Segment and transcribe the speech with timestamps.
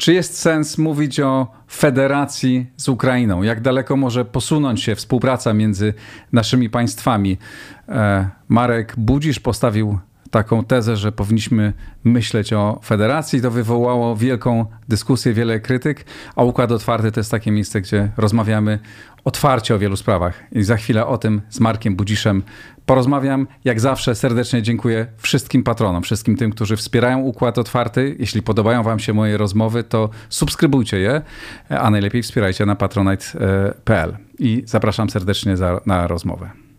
[0.00, 3.42] Czy jest sens mówić o federacji z Ukrainą?
[3.42, 5.94] Jak daleko może posunąć się współpraca między
[6.32, 7.38] naszymi państwami?
[7.88, 9.98] E, Marek Budzisz postawił
[10.30, 11.72] taką tezę, że powinniśmy
[12.04, 13.42] myśleć o federacji.
[13.42, 16.04] To wywołało wielką dyskusję, wiele krytyk,
[16.36, 18.78] a Układ Otwarty to jest takie miejsce, gdzie rozmawiamy
[19.24, 20.42] otwarcie o wielu sprawach.
[20.52, 22.42] I za chwilę o tym z Markiem Budziszem
[22.86, 23.46] porozmawiam.
[23.64, 28.16] Jak zawsze serdecznie dziękuję wszystkim patronom, wszystkim tym, którzy wspierają Układ Otwarty.
[28.18, 31.22] Jeśli podobają wam się moje rozmowy, to subskrybujcie je,
[31.68, 34.16] a najlepiej wspierajcie na patronite.pl.
[34.38, 36.69] I zapraszam serdecznie za, na rozmowę.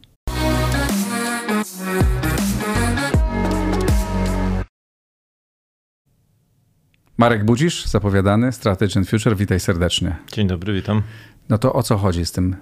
[7.22, 10.16] Marek Budzisz, zapowiadany, Strategy Future, witaj serdecznie.
[10.34, 11.02] Dzień dobry, witam.
[11.50, 12.56] No to o co chodzi z tym,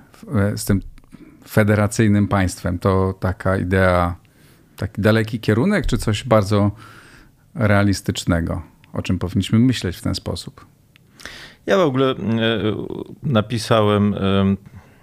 [0.55, 0.81] z tym
[1.47, 2.79] federacyjnym państwem?
[2.79, 4.15] To taka idea,
[4.75, 6.71] taki daleki kierunek, czy coś bardzo
[7.55, 8.61] realistycznego,
[8.93, 10.65] o czym powinniśmy myśleć w ten sposób?
[11.65, 12.15] Ja w ogóle e,
[13.23, 14.17] napisałem e,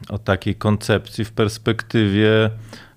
[0.09, 2.51] o takiej koncepcji w perspektywie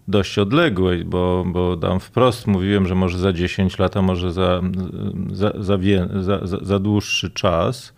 [0.10, 4.62] dość odległej, bo, bo tam wprost mówiłem, że może za 10 lat, a może za,
[5.32, 5.78] za, za,
[6.44, 7.94] za, za dłuższy czas,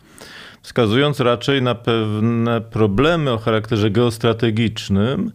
[0.61, 5.31] wskazując raczej na pewne problemy o charakterze geostrategicznym,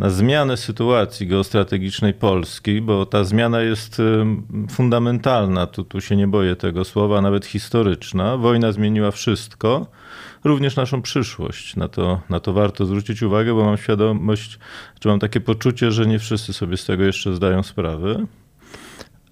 [0.00, 4.02] na zmianę sytuacji geostrategicznej Polski, bo ta zmiana jest
[4.70, 8.36] fundamentalna, tu, tu się nie boję tego słowa, nawet historyczna.
[8.36, 9.86] Wojna zmieniła wszystko
[10.44, 11.76] również naszą przyszłość.
[11.76, 14.58] Na to, na to warto zwrócić uwagę, bo mam świadomość,
[15.00, 18.26] czy mam takie poczucie, że nie wszyscy sobie z tego jeszcze zdają sprawę.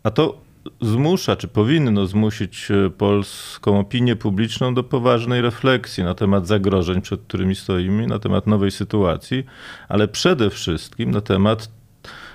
[0.03, 0.41] A to
[0.81, 7.20] zmusza, czy powinno zmusić e, polską opinię publiczną do poważnej refleksji na temat zagrożeń, przed
[7.20, 9.45] którymi stoimy, na temat nowej sytuacji,
[9.88, 11.71] ale przede wszystkim na temat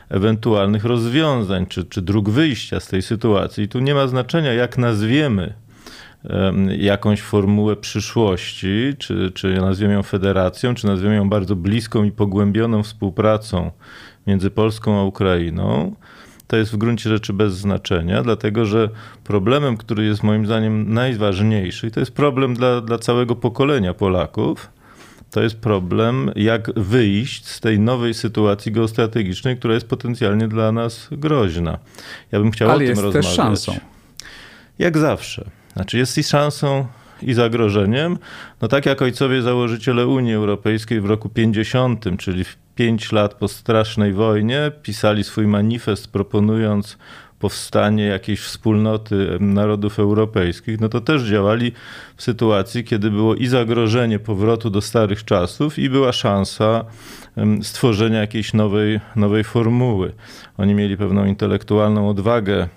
[0.10, 3.64] ewentualnych rozwiązań, czy, czy dróg wyjścia z tej sytuacji.
[3.64, 5.54] I tu nie ma znaczenia, jak nazwiemy
[6.78, 12.84] jakąś formułę przyszłości, czy, czy nazwiemy ją federacją, czy nazwiemy ją bardzo bliską i pogłębioną
[12.84, 13.72] współpracą
[14.28, 15.96] między Polską a Ukrainą,
[16.48, 18.90] to jest w gruncie rzeczy bez znaczenia, dlatego że
[19.24, 24.70] problemem, który jest moim zdaniem najważniejszy, i to jest problem dla, dla całego pokolenia Polaków,
[25.32, 31.08] to jest problem, jak wyjść z tej nowej sytuacji geostrategicznej, która jest potencjalnie dla nas
[31.12, 31.78] groźna.
[32.32, 33.26] Ja bym chciał Ale o tym jest rozmawiać.
[33.26, 33.74] też szansą.
[34.80, 35.50] Jak zawsze.
[35.74, 36.88] Znaczy jest i szansą,
[37.22, 38.18] i zagrożeniem.
[38.62, 42.46] No tak jak ojcowie założyciele Unii Europejskiej w roku 50, czyli
[42.76, 46.98] 5 lat po strasznej wojnie, pisali swój manifest proponując
[47.40, 51.72] powstanie jakiejś wspólnoty narodów europejskich, no to też działali
[52.18, 56.86] w sytuacji, kiedy było i zagrożenie powrotu do starych czasów, i była szansa
[57.62, 60.14] stworzenia jakiejś nowej, nowej formuły.
[60.58, 62.68] Oni mieli pewną intelektualną odwagę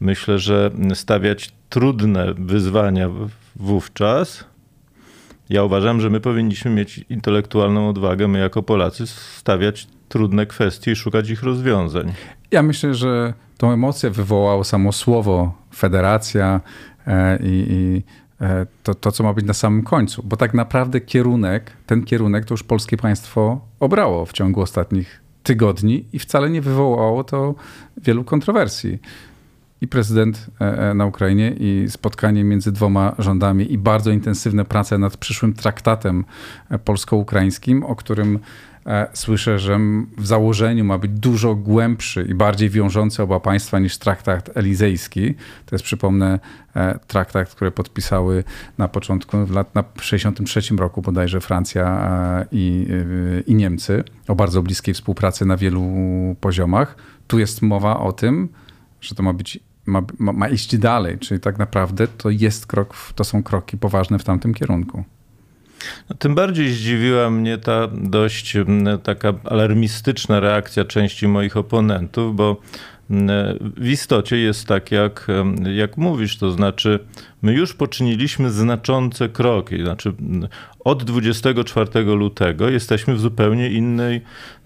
[0.00, 3.10] myślę, że stawiać trudne wyzwania
[3.56, 4.44] wówczas.
[5.50, 10.96] Ja uważam, że my powinniśmy mieć intelektualną odwagę, my jako Polacy, stawiać trudne kwestie i
[10.96, 12.12] szukać ich rozwiązań.
[12.50, 16.60] Ja myślę, że tą emocję wywołało samo słowo federacja
[17.06, 18.02] e, i, i
[18.40, 20.22] e, to, to, co ma być na samym końcu.
[20.22, 26.04] Bo tak naprawdę kierunek, ten kierunek to już polskie państwo obrało w ciągu ostatnich tygodni
[26.12, 27.54] i wcale nie wywołało to
[27.96, 28.98] wielu kontrowersji
[29.80, 34.98] i prezydent e, e, na Ukrainie, i spotkanie między dwoma rządami, i bardzo intensywne prace
[34.98, 36.24] nad przyszłym traktatem
[36.70, 38.38] e, polsko-ukraińskim, o którym
[39.12, 39.78] słyszę, że
[40.18, 45.34] w założeniu ma być dużo głębszy i bardziej wiążący oba państwa niż traktat elizejski.
[45.66, 46.38] To jest, przypomnę,
[47.06, 48.44] traktat, który podpisały
[48.78, 52.86] na początku lat, na 63 roku bodajże Francja i,
[53.46, 55.82] i Niemcy o bardzo bliskiej współpracy na wielu
[56.40, 56.96] poziomach.
[57.26, 58.48] Tu jest mowa o tym,
[59.04, 62.96] że to ma być ma, ma, ma, iść dalej, czyli tak naprawdę to jest krok,
[63.14, 65.04] to są kroki poważne w tamtym kierunku.
[66.10, 68.56] No, tym bardziej zdziwiła mnie ta dość
[69.02, 72.60] taka alarmistyczna reakcja części moich oponentów, bo
[73.76, 75.26] w istocie jest tak, jak,
[75.74, 76.98] jak mówisz, to znaczy
[77.42, 79.82] my już poczyniliśmy znaczące kroki.
[79.82, 80.12] Znaczy
[80.84, 84.20] od 24 lutego jesteśmy w zupełnie innej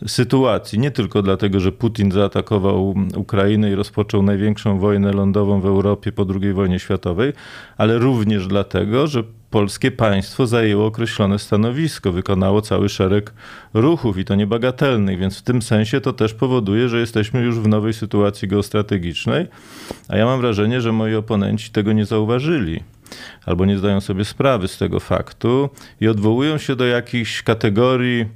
[0.06, 0.78] sytuacji.
[0.78, 6.26] Nie tylko dlatego, że Putin zaatakował Ukrainę i rozpoczął największą wojnę lądową w Europie po
[6.40, 7.32] II wojnie światowej,
[7.76, 13.32] ale również dlatego, że polskie państwo zajęło określone stanowisko, wykonało cały szereg
[13.74, 17.68] ruchów i to niebagatelnych, więc w tym sensie to też powoduje, że jesteśmy już w
[17.68, 19.46] nowej sytuacji geostrategicznej,
[20.08, 22.80] a ja mam wrażenie, że moi oponenci tego nie zauważyli.
[23.46, 25.68] albo nie zdają sobie sprawy z tego faktu
[26.00, 28.26] i odwołują się do jakichś kategorii,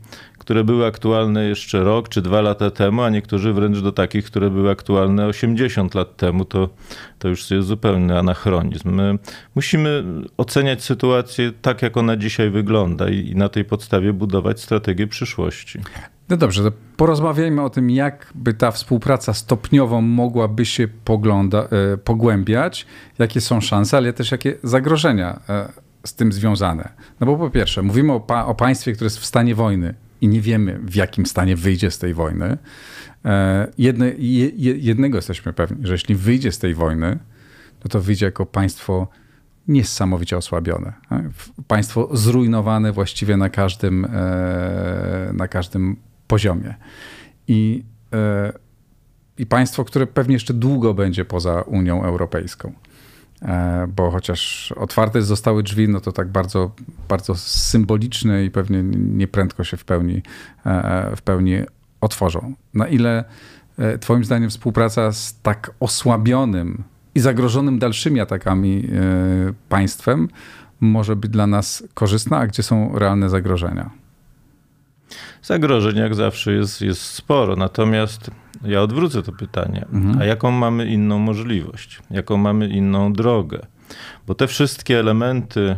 [0.43, 4.51] które były aktualne jeszcze rok czy dwa lata temu, a niektórzy wręcz do takich, które
[4.51, 6.45] były aktualne 80 lat temu.
[6.45, 6.69] To,
[7.19, 8.95] to już jest zupełny anachronizm.
[8.95, 9.19] My
[9.55, 10.05] musimy
[10.37, 15.79] oceniać sytuację tak, jak ona dzisiaj wygląda i, i na tej podstawie budować strategię przyszłości.
[16.29, 21.97] No dobrze, to porozmawiajmy o tym, jak by ta współpraca stopniowo mogłaby się pogląda, e,
[21.97, 22.87] pogłębiać,
[23.19, 25.69] jakie są szanse, ale też jakie zagrożenia e,
[26.05, 26.93] z tym związane.
[27.21, 30.29] No bo po pierwsze, mówimy o, pa o państwie, które jest w stanie wojny i
[30.29, 32.59] nie wiemy, w jakim stanie wyjdzie z tej wojny.
[33.25, 34.13] E, jedne,
[34.59, 37.19] jednego jesteśmy pewni, że jeśli wyjdzie z tej wojny,
[37.85, 39.09] no to wyjdzie jako państwo
[39.69, 40.93] niesamowicie osłabione.
[41.69, 44.07] Państwo zrujnowane właściwie na każdym,
[45.33, 45.97] na każdym
[46.27, 46.75] poziomie.
[47.49, 48.53] I, e,
[49.39, 52.73] I państwo, które pewnie jeszcze długo będzie poza Unią Europejską.
[53.43, 56.71] E, bo chociaż otwarte zostały drzwi, no to tak bardzo,
[57.09, 60.23] bardzo symboliczne i pewnie nieprędko się w pełni,
[60.67, 61.59] e, w pełni
[62.01, 62.55] otworzą.
[62.75, 63.25] Na ile
[64.01, 66.83] Twoim zdaniem współpraca z tak osłabionym
[67.15, 68.89] i zagrożonym dalszymi atakami
[69.69, 70.29] państwem
[70.81, 73.91] może być dla nas korzystna, a gdzie są realne zagrożenia?
[75.43, 78.31] Zagrożeń jak zawsze jest, jest sporo, natomiast
[78.65, 79.87] ja odwrócę to pytanie.
[79.93, 80.19] Mhm.
[80.21, 81.99] A jaką mamy inną możliwość?
[82.11, 83.67] Jaką mamy inną drogę?
[84.27, 85.77] Bo te wszystkie elementy,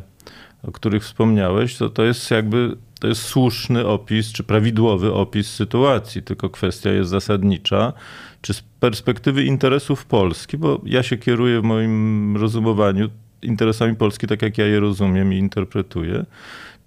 [0.63, 6.23] o których wspomniałeś, to, to jest jakby to jest słuszny opis, czy prawidłowy opis sytuacji,
[6.23, 7.93] tylko kwestia jest zasadnicza,
[8.41, 13.11] czy z perspektywy interesów Polski, bo ja się kieruję w moim rozumowaniu
[13.43, 16.25] interesami Polski tak, jak ja je rozumiem i interpretuję,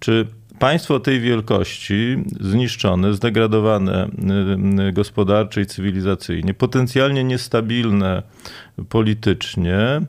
[0.00, 0.26] czy
[0.58, 8.22] państwo tej wielkości, zniszczone, zdegradowane y, y, gospodarczo i cywilizacyjnie, potencjalnie niestabilne
[8.88, 10.00] politycznie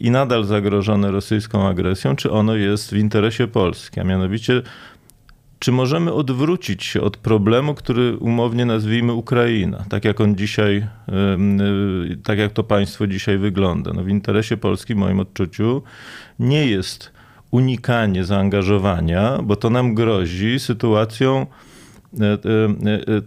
[0.00, 4.62] i nadal zagrożone rosyjską agresją, czy ono jest w interesie Polski, a mianowicie
[5.58, 10.86] czy możemy odwrócić się od problemu, który umownie nazwijmy Ukraina, tak jak on dzisiaj,
[12.12, 13.92] y, tak jak to państwo dzisiaj wygląda.
[13.92, 15.82] No w interesie Polski, w moim odczuciu,
[16.38, 17.12] nie jest
[17.52, 21.46] unikanie zaangażowania, bo to nam grozi sytuacją
[22.20, 22.36] e, e,
[23.16, 23.22] e,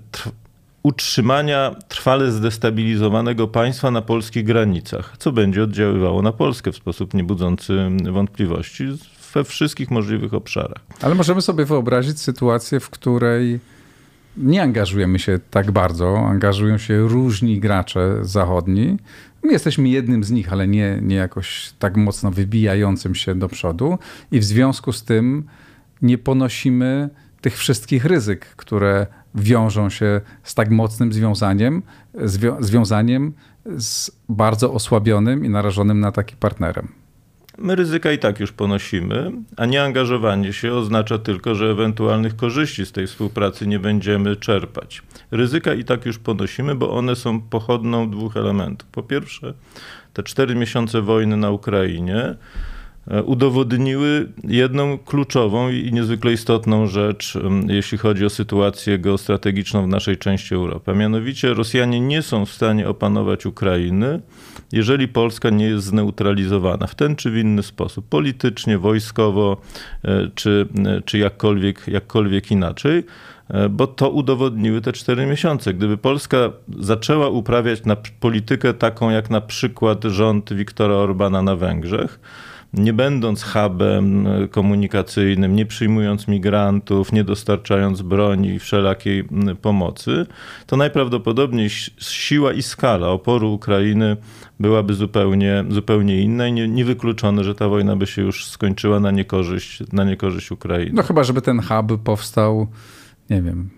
[0.84, 7.88] utrzymania trwale zdestabilizowanego państwa na polskich granicach, co będzie oddziaływało na Polskę w sposób niebudzący
[8.12, 8.88] wątpliwości
[9.34, 10.82] we wszystkich możliwych obszarach.
[11.02, 13.60] Ale możemy sobie wyobrazić sytuację, w której
[14.38, 18.98] nie angażujemy się tak bardzo, angażują się różni gracze zachodni,
[19.46, 23.98] My jesteśmy jednym z nich, ale nie, nie jakoś tak mocno wybijającym się do przodu,
[24.32, 25.44] i w związku z tym
[26.02, 27.10] nie ponosimy
[27.42, 31.84] tych wszystkich ryzyk, które wiążą się z tak mocnym związaniem,
[32.24, 33.34] zwią związaniem
[33.78, 37.05] z bardzo osłabionym i narażonym na taki partnerem.
[37.58, 42.92] My ryzyka i tak już ponosimy, a nieangażowanie się oznacza tylko, że ewentualnych korzyści z
[42.92, 45.02] tej współpracy nie będziemy czerpać.
[45.32, 48.90] Ryzyka i tak już ponosimy, bo one są pochodną dwóch elementów.
[48.90, 49.54] Po pierwsze,
[50.14, 52.36] te cztery miesiące wojny na Ukrainie
[53.26, 57.38] udowodniły jedną kluczową i niezwykle istotną rzecz,
[57.68, 60.94] jeśli chodzi o sytuację geostrategiczną w naszej części Europy.
[60.94, 64.22] Mianowicie Rosjanie nie są w stanie opanować Ukrainy,
[64.72, 69.58] jeżeli Polska nie jest zneutralizowana w ten czy w inny sposób, politycznie, wojskowo,
[70.04, 73.04] e, czy, e, czy jakkolwiek, jakkolwiek inaczej
[73.70, 75.74] bo to udowodniły te cztery miesiące.
[75.74, 76.38] Gdyby Polska
[76.80, 77.82] zaczęła uprawiać
[78.20, 82.20] politykę taką jak na przykład rząd Viktora Orbana na Węgrzech,
[82.78, 89.24] nie będąc hubem komunikacyjnym, nie przyjmując migrantów, nie dostarczając broni i wszelakiej
[89.62, 90.26] pomocy,
[90.66, 94.18] to najprawdopodobniej siła i skala oporu Ukrainy
[94.60, 99.12] byłaby zupełnie, zupełnie inna i nie, niewykluczone, że ta wojna by się już skończyła na
[99.12, 100.92] niekorzyść, na niekorzyść Ukrainy.
[100.94, 102.68] No chyba, żeby ten hub powstał
[103.30, 103.70] nie wiem,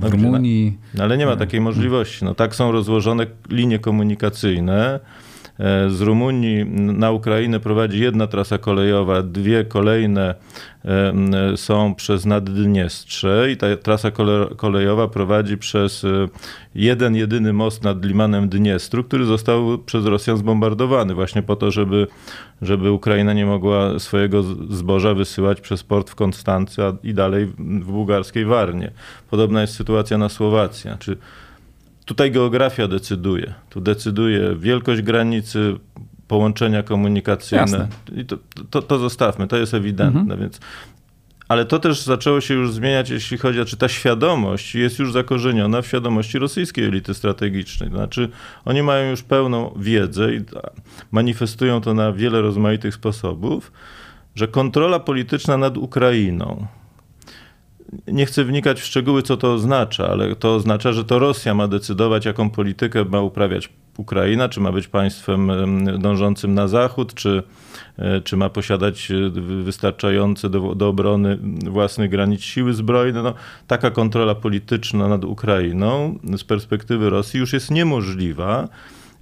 [0.00, 0.78] w Rumunii.
[0.94, 2.24] No, ale nie ma takiej możliwości.
[2.24, 5.00] No, tak są rozłożone linie komunikacyjne.
[5.58, 10.34] E, z Rumunii na Ukrainę prowadzi jedna trasa kolejowa, dwie kolejne
[10.84, 14.10] e, są przez Naddniestrze i ta trasa
[14.56, 16.28] kolejowa prowadzi przez e,
[16.74, 22.06] jeden, jedyny most nad limanem Dniestru, który został przez Rosjan zbombardowany właśnie po to, żeby,
[22.62, 28.44] żeby Ukraina nie mogła swojego zboża wysyłać przez port w Konstancy i dalej w bułgarskiej
[28.44, 28.90] Warnie.
[29.30, 30.90] Podobna jest sytuacja na Słowacji.
[30.98, 31.16] Czy
[32.04, 33.54] Tutaj geografia decyduje.
[33.70, 35.76] Tu decyduje wielkość granicy,
[36.28, 37.60] połączenia komunikacyjne.
[37.60, 37.88] Jasne.
[38.16, 38.36] I to,
[38.70, 40.20] to, to, zostawmy, to jest ewidentne.
[40.20, 40.40] Mhm.
[40.40, 40.60] Więc
[41.48, 45.12] ale to też zaczęło się już zmieniać, jeśli chodzi o, czy ta świadomość jest już
[45.12, 47.90] zakorzeniona w świadomości rosyjskiej elity strategicznej.
[47.90, 48.28] To znaczy,
[48.64, 50.40] oni mają już pełną wiedzę i
[51.12, 53.72] manifestują to na wiele rozmaitych sposobów,
[54.34, 56.66] że kontrola polityczna nad Ukrainą,
[58.06, 61.68] nie chcę wnikać w szczegóły, co to oznacza, ale to oznacza, że to Rosja ma
[61.68, 65.52] decydować, jaką politykę ma uprawiać Ukraina, czy ma być państwem
[65.98, 67.42] dążącym na zachód, czy,
[67.98, 69.30] e, czy ma posiadać e,
[69.62, 71.38] wystarczające do, do obrony
[71.70, 73.22] własnych granic siły zbrojne.
[73.22, 73.34] No,
[73.66, 78.68] taka kontrola polityczna nad Ukrainą z perspektywy Rosji już jest niemożliwa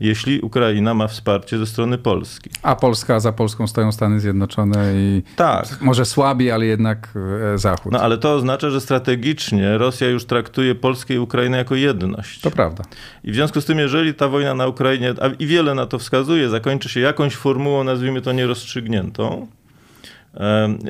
[0.02, 2.50] jeśli Ukraina ma wsparcie ze strony Polski.
[2.62, 5.80] A Polska, za Polską stoją Stany Zjednoczone i tak.
[5.80, 7.08] może słabiej, ale jednak
[7.54, 7.92] e, Zachód.
[7.92, 12.40] No ale to oznacza, że strategicznie Rosja już traktuje Polskę i Ukrainę jako jedność.
[12.40, 12.84] To prawda.
[13.24, 15.98] I w związku z tym, jeżeli ta wojna na Ukrainie, a i wiele na to
[15.98, 19.46] wskazuje, zakończy się jakąś formułą, nazwijmy to nierozstrzygniętą,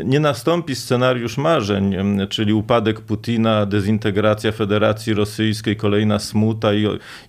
[0.05, 1.97] nie nastąpi scenariusz marzeń,
[2.29, 6.71] czyli upadek Putina, dezintegracja Federacji Rosyjskiej, kolejna smuta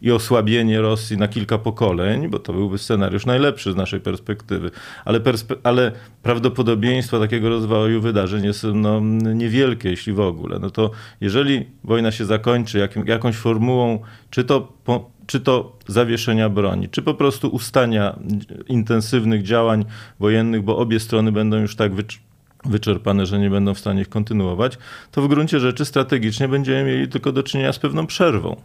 [0.01, 4.71] i, osłabienie Rosji na kilka pokoleń, bo to byłby scenariusz najlepszy z naszej perspektywy,
[5.05, 5.91] ale, perspe ale
[6.21, 8.99] prawdopodobieństwo takiego rozwoju wydarzeń jest no,
[9.35, 10.59] niewielkie, jeśli w ogóle.
[10.59, 10.91] No to
[11.21, 17.01] jeżeli wojna się zakończy jak, jakąś formułą, czy to po, czy to zawieszenia broni, czy
[17.01, 18.19] po prostu ustania
[18.67, 19.85] intensywnych działań
[20.19, 21.91] wojennych, bo obie strony będą już tak
[22.65, 24.77] wyczerpane, że nie będą w stanie ich kontynuować,
[25.11, 28.55] to w gruncie rzeczy strategicznie będziemy mieli tylko do czynienia z pewną przerwą.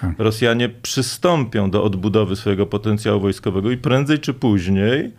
[0.00, 0.14] Tak.
[0.18, 5.10] Rosjanie przystąpią do odbudowy swojego potencjału wojskowego i prędzej czy później,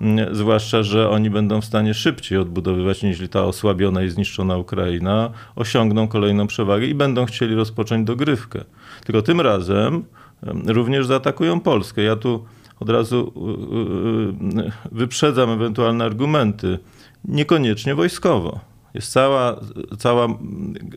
[0.00, 5.30] mm, zwłaszcza, że oni będą w stanie szybciej odbudowywać niż ta osłabiona i zniszczona Ukraina,
[5.56, 8.64] osiągną kolejną przewagę i będą chcieli rozpocząć dogrywkę.
[9.04, 10.04] Tylko tym razem
[10.66, 12.02] również zaatakują Polskę.
[12.02, 12.44] Ja tu
[12.80, 16.78] od razu y, y, y, wyprzedzam ewentualne argumenty.
[17.24, 18.60] Niekoniecznie wojskowo.
[18.94, 19.60] Jest cała,
[19.98, 20.28] cała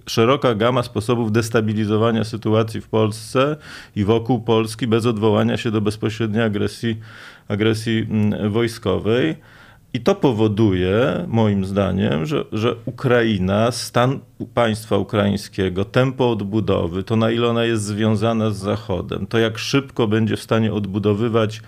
[0.05, 3.57] szeroka gama sposobów destabilizowania sytuacji w Polsce
[3.95, 6.99] i wokół Polski bez odwołania się do bezpośredniej agresji,
[7.47, 9.35] agresji mm, wojskowej.
[9.93, 14.19] I to powoduje, moim zdaniem, że, że Ukraina, stan
[14.53, 20.07] państwa ukraińskiego, tempo odbudowy, to na ile ona jest związana z Zachodem, to jak szybko
[20.07, 21.61] będzie w stanie odbudowywać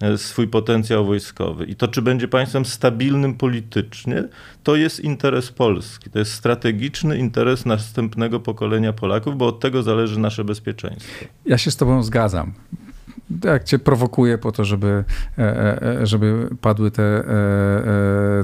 [0.00, 4.24] e, swój potencjał wojskowy i to, czy będzie państwem stabilnym politycznie,
[4.62, 6.10] to jest interes Polski.
[6.10, 11.24] To jest strategiczny interes następnego pokolenia Polaków, bo od tego zależy nasze bezpieczeństwo.
[11.46, 12.52] Ja się z Tobą zgadzam
[13.44, 15.04] jak cię prowokuje po to, żeby,
[15.38, 17.24] e, e, e, żeby padły te,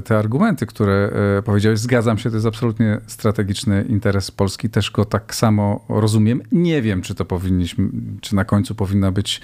[0.05, 1.11] te argumenty, które
[1.45, 1.79] powiedziałeś.
[1.79, 4.69] Zgadzam się, to jest absolutnie strategiczny interes Polski.
[4.69, 6.41] Też go tak samo rozumiem.
[6.51, 7.89] Nie wiem, czy to powinniśmy,
[8.21, 9.41] czy na końcu powinna być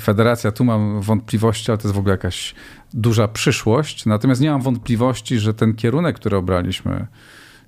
[0.00, 0.52] federacja.
[0.52, 2.54] Tu mam wątpliwości, ale to jest w ogóle jakaś
[2.94, 4.06] duża przyszłość.
[4.06, 7.06] Natomiast nie mam wątpliwości, że ten kierunek, który obraliśmy,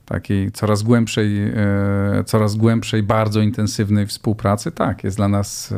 [0.09, 5.75] takiej coraz głębszej, e, coraz głębszej, bardzo intensywnej współpracy, tak, jest dla nas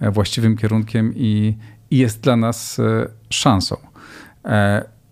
[0.00, 1.56] e, właściwym kierunkiem i,
[1.90, 3.76] i jest dla nas e, szansą.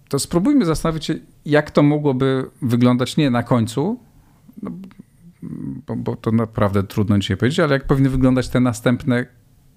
[0.09, 1.15] To spróbujmy zastanowić się,
[1.45, 4.01] jak to mogłoby wyglądać nie na końcu,
[4.63, 4.71] no,
[5.87, 9.27] bo, bo, to naprawdę trudno dzisiaj powiedzieć, ale jak powinny wyglądać te następne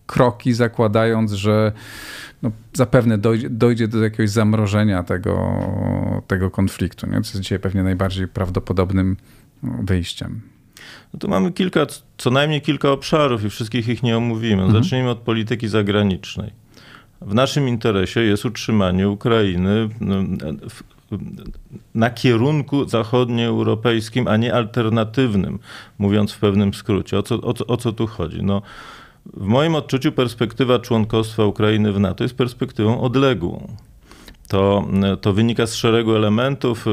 [0.06, 1.72] kroki, zakładając, że
[2.42, 5.60] no, zapewne dojdzie, dojdzie, do jakiegoś zamrożenia tego,
[6.28, 7.14] tego konfliktu, nie?
[7.14, 9.18] co jest dzisiaj pewnie najbardziej prawdopodobnym
[9.64, 10.42] wyjściem.
[11.14, 11.86] No to mamy kilka,
[12.18, 14.64] co najmniej kilka obszarów i wszystkich ich nie omówimy.
[14.64, 14.84] Mhm.
[14.84, 16.52] Zacznijmy od polityki zagranicznej.
[17.22, 19.90] W naszym interesie jest utrzymanie Ukrainy
[21.96, 25.60] na kierunku zachodnioeuropejskim, a nie alternatywnym,
[25.98, 27.18] mówiąc w pewnym skrócie.
[27.18, 28.44] O co, o co, o co tu chodzi?
[28.44, 28.62] No,
[29.26, 33.68] w moim odczuciu perspektywa członkostwa Ukrainy w NATO jest perspektywą odległą.
[34.48, 34.88] To,
[35.22, 36.86] to wynika z szeregu elementów,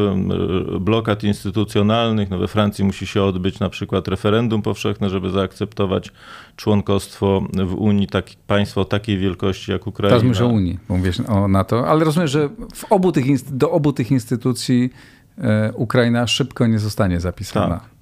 [0.81, 2.31] blokad instytucjonalnych.
[2.31, 6.13] No we Francji musi się odbyć na przykład referendum powszechne, żeby zaakceptować
[6.57, 10.11] członkostwo w Unii, tak, państwo takiej wielkości jak Ukraina.
[10.11, 12.49] Teraz mówisz o Unii, bo mówisz o NATO, ale rozumiem, że
[12.91, 14.91] obu tych, do obu tych instytucji
[15.39, 17.79] e, Ukraina szybko nie zostanie zapisana.
[17.81, 18.00] Tak.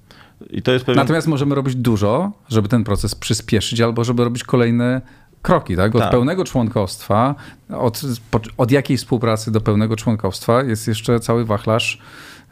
[0.63, 0.95] Pewien...
[0.95, 5.01] Natomiast możemy robić dużo, żeby ten proces przyspieszyć, albo żeby robić kolejne
[5.41, 5.95] kroki, tak?
[5.95, 6.11] Od tak.
[6.11, 7.35] pełnego członkostwa,
[7.69, 8.01] od,
[8.57, 11.99] od jakiej współpracy do pełnego członkostwa jest jeszcze cały wachlarz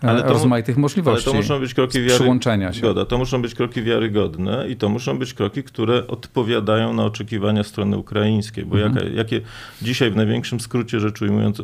[0.04, 1.30] e, ale to, rozmaitych możliwości.
[1.30, 2.14] Ale to muszą być kroki wiary...
[2.14, 2.80] przyłączenia się.
[2.80, 7.64] Zgoda, to muszą być kroki wiarygodne i to muszą być kroki, które odpowiadają na oczekiwania
[7.64, 8.96] strony ukraińskiej, bo mhm.
[8.96, 9.42] jakie, jakie
[9.82, 11.62] dzisiaj w największym skrócie rzecz ujmując,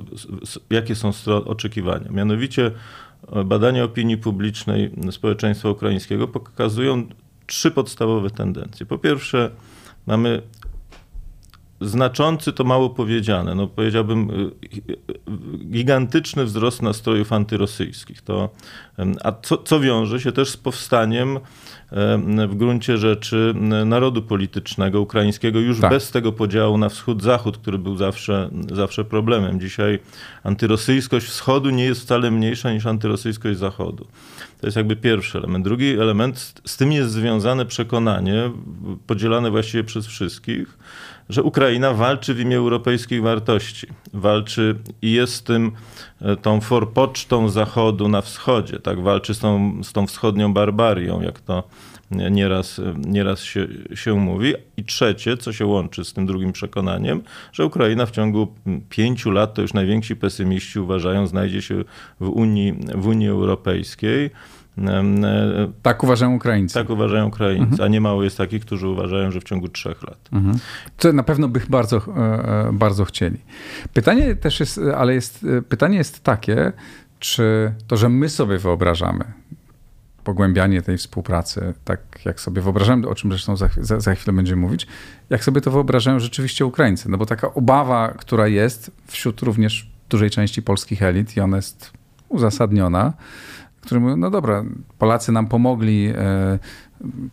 [0.70, 1.12] jakie są
[1.46, 2.12] oczekiwania?
[2.12, 2.72] Mianowicie
[3.46, 7.08] badania opinii publicznej społeczeństwa ukraińskiego pokazują
[7.46, 8.86] trzy podstawowe tendencje.
[8.86, 9.52] Po pierwsze,
[10.06, 10.42] mamy
[11.82, 13.56] znaczący to mało powiedziane.
[13.56, 14.52] No powiedziałbym
[15.72, 18.22] gigantyczny wzrost nastrojów antyrosyjskich.
[18.22, 18.50] To,
[19.24, 21.40] a co, co wiąże się też z powstaniem
[22.48, 23.54] w gruncie rzeczy
[23.86, 25.90] narodu politycznego ukraińskiego, już tak.
[25.90, 29.60] bez tego podziału na wschód-zachód, który był zawsze, zawsze problemem.
[29.60, 30.00] Dzisiaj
[30.44, 34.06] antyrosyjskość wschodu nie jest wcale mniejsza niż antyrosyjskość zachodu.
[34.62, 35.66] To jest jakby pierwszy element.
[35.66, 38.52] Drugi element, z tym jest związane przekonanie,
[39.08, 40.78] podzielane właściwie przez wszystkich,
[41.30, 43.88] że Ukraina walczy w imię europejskich wartości.
[44.14, 45.72] Walczy i jest tym
[46.22, 49.02] e, tą forpocztą Zachodu na wschodzie, tak?
[49.02, 51.64] Walczy z tą, z tą wschodnią barbarią, jak to
[52.12, 54.54] nieraz, nieraz się, się mówi.
[54.78, 58.48] I trzecie, co się łączy z tym drugim przekonaniem, że Ukraina w ciągu
[58.90, 61.84] pięciu lat, to już najwięksi pesymiści uważają, znajdzie się
[62.20, 64.30] w Unii, w Unii Europejskiej.
[64.78, 65.04] E,
[65.82, 66.74] tak uważają Ukraińcy.
[66.74, 67.82] Tak uważają Ukraińcy, mhm.
[67.82, 70.30] a nie mało jest takich, którzy uważają, że w ciągu trzech lat.
[70.32, 70.60] Mhm.
[70.98, 72.00] To na pewno by bardzo, e,
[72.68, 73.38] e, bardzo chcieli.
[73.94, 76.72] Pytanie też jest, ale jest, pytanie jest takie,
[77.20, 79.26] czy to, że my sobie wyobrażamy
[80.24, 84.62] pogłębianie tej współpracy, tak jak sobie wyobrażamy, o czym zresztą za, za, za chwilę będziemy
[84.62, 84.88] mówić,
[85.30, 87.10] jak sobie to wyobrażają rzeczywiście Ukraińcy.
[87.10, 91.92] No bo taka obawa, która jest wśród również dużej części polskich elit i ona jest
[92.30, 93.14] uzasadniona,
[93.84, 94.64] którzy mówią, no dobra,
[94.98, 96.60] Polacy nam pomogli e,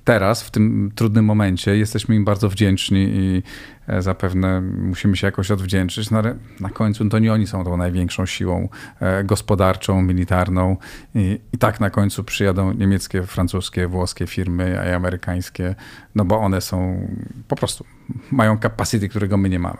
[0.05, 1.77] teraz, w tym trudnym momencie.
[1.77, 3.43] Jesteśmy im bardzo wdzięczni i
[3.87, 7.77] e, zapewne musimy się jakoś odwdzięczyć, no ale na końcu to nie oni są tą
[7.77, 8.69] największą siłą
[9.01, 10.77] e, gospodarczą, militarną
[11.15, 15.75] i, i tak na końcu przyjadą niemieckie, francuskie, włoskie firmy, a i amerykańskie,
[16.15, 17.09] no bo one są
[17.49, 17.85] po prostu,
[18.31, 19.79] mają capacity, którego my nie mamy.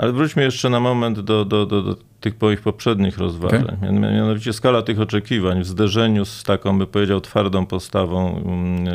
[0.00, 3.76] Ale wróćmy jeszcze na moment do, do, do, do tych moich poprzednich rozważań.
[3.78, 3.92] Okay.
[3.92, 8.92] Mianowicie skala tych oczekiwań w zderzeniu z taką, by powiedział, twardą postawą mm, e,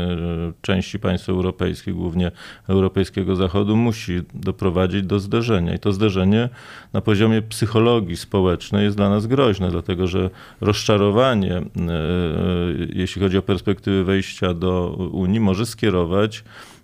[0.61, 2.31] części państw europejskich, głównie
[2.67, 5.73] europejskiego zachodu, musi doprowadzić do zderzenia.
[5.75, 6.49] I to zderzenie
[6.93, 10.29] na poziomie psychologii społecznej jest dla nas groźne, dlatego że
[10.61, 11.63] rozczarowanie, e, e,
[12.93, 16.43] jeśli chodzi o perspektywy wejścia do Unii, może skierować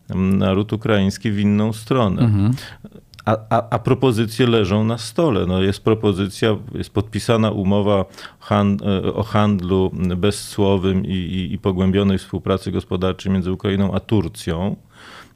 [0.09, 2.21] mm, naród ukraiński w inną stronę.
[2.21, 2.53] Mhm.
[3.25, 5.45] A, a, a, propozycje leżą na stole.
[5.45, 8.05] No jest propozycja, jest podpisana umowa
[8.51, 14.75] e, o handlu bezcłowym i, i, i pogłębionej współpracy gospodarczej między Ukrainą a Turcją.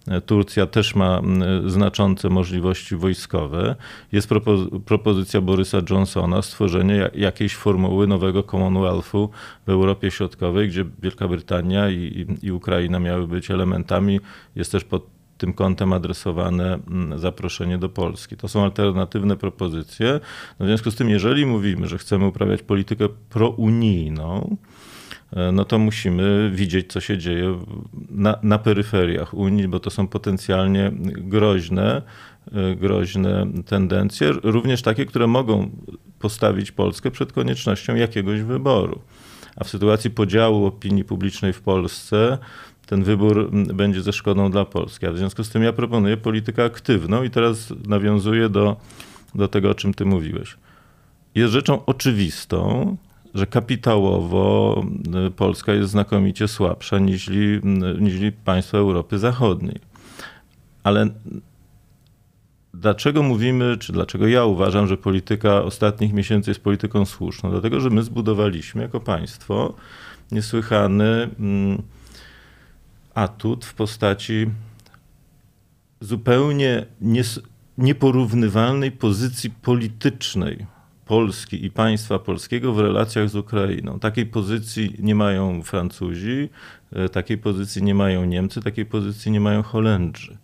[0.08, 1.22] E, Turcja też ma
[1.66, 3.76] znaczące możliwości wojskowe.
[4.12, 9.30] Jest propo propozycja Borysa Johnsona stworzenie jakiejś formuły nowego Commonwealthu
[9.68, 14.20] w Europie Środkowej, gdzie Wielka Brytania i, i Ukraina miały być elementami.
[14.56, 18.38] Jest też pod tym kątem adresowane mm, zaproszenie do Polski.
[18.38, 20.20] To są alternatywne propozycje.
[20.60, 24.58] No w związku z tym, jeżeli mówimy, że chcemy uprawiać politykę prounijną,
[25.34, 27.60] e, no to musimy widzieć, co się dzieje
[28.10, 32.02] na, na peryferiach Unii, bo to są potencjalnie groźne,
[32.52, 35.70] e, groźne tendencje, również takie, które mogą
[36.20, 39.02] postawić Polskę przed koniecznością jakiegoś wyboru.
[39.56, 42.38] A w sytuacji podziału opinii publicznej w Polsce,
[42.86, 45.06] ten wybór będzie ze szkodą dla Polski.
[45.06, 48.76] A w związku z tym ja proponuję politykę aktywną i teraz nawiązuję do,
[49.36, 50.58] do tego, o czym ty mówiłeś.
[51.36, 52.98] Jest rzeczą oczywistą,
[53.34, 54.84] że kapitałowo
[55.28, 57.30] y, Polska jest znakomicie słabsza niż,
[58.00, 58.14] niż
[58.46, 59.80] państwa Europy Zachodniej.
[60.84, 61.08] Ale
[62.74, 67.52] dlaczego mówimy, czy dlaczego ja uważam, że polityka ostatnich miesięcy jest polityką słuszną?
[67.52, 69.74] Dlatego, że my zbudowaliśmy jako państwo
[70.32, 71.30] niesłychany
[73.16, 74.48] atut w postaci
[76.00, 76.86] zupełnie
[77.78, 80.66] nieporównywalnej pozycji politycznej
[81.06, 84.00] Polski i państwa polskiego w relacjach z Ukrainą.
[84.00, 86.50] Takiej pozycji nie mają Francuzi,
[86.92, 90.38] e, takiej pozycji nie mają Niemcy, takiej pozycji nie mają Holendrzy.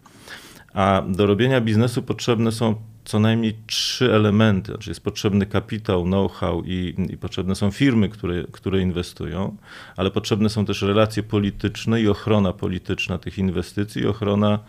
[0.74, 4.72] A do robienia biznesu potrzebne są co najmniej trzy elementy.
[4.72, 9.56] Znaczy jest potrzebny kapitał, know-how i, i, potrzebne są firmy, które, które inwestują,
[9.98, 14.60] ale potrzebne są też relacje polityczne i ochrona polityczna tych inwestycji i ochrona,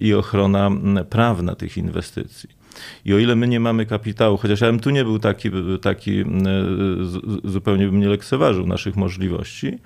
[0.00, 0.70] i ochrona
[1.10, 2.62] prawna tych inwestycji.
[3.04, 5.50] I o ile my nie mamy kapitału, chociaż ja bym tu nie był taki,
[5.82, 6.24] taki
[7.44, 9.78] zupełnie bym nie lekceważył naszych możliwości,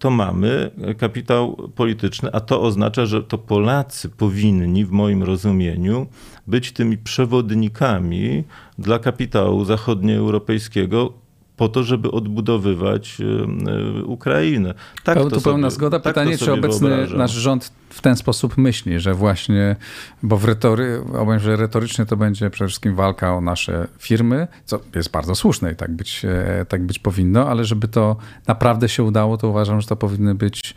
[0.00, 6.06] to mamy kapitał polityczny, a to oznacza, że to Polacy powinni, w moim rozumieniu,
[6.46, 8.44] być tymi przewodnikami
[8.78, 11.12] dla kapitału zachodnioeuropejskiego,
[11.60, 14.74] po to, żeby odbudowywać e, Ukrainę.
[15.04, 16.00] Tak to tu pełna zgoda.
[16.00, 17.18] Tak Pytanie, czy obecny wyobrażam.
[17.18, 19.76] nasz rząd w ten sposób myśli, że właśnie,
[20.22, 21.02] bo w retory,
[21.38, 25.76] że retorycznie to będzie przede wszystkim walka o nasze firmy, co jest bardzo słuszne i
[25.76, 29.86] tak być, e, tak być powinno, ale żeby to naprawdę się udało, to uważam, że
[29.86, 30.74] to powinny być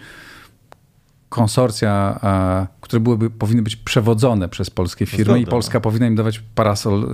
[1.33, 2.19] konsorcja,
[2.81, 7.05] które byłyby, powinny być przewodzone przez polskie firmy i Polska powinna im dawać parasol,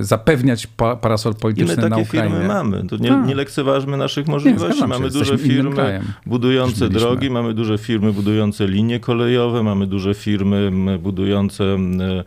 [0.00, 0.66] e, zapewniać
[1.00, 2.26] parasol polityczny na Ukrainę.
[2.26, 2.86] I my takie firmy mamy.
[2.88, 4.80] To nie, nie lekceważmy naszych możliwości.
[4.80, 10.98] Nie, mamy duże firmy budujące drogi, mamy duże firmy budujące linie kolejowe, mamy duże firmy
[10.98, 12.24] budujące e, e,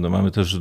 [0.00, 0.60] no mamy też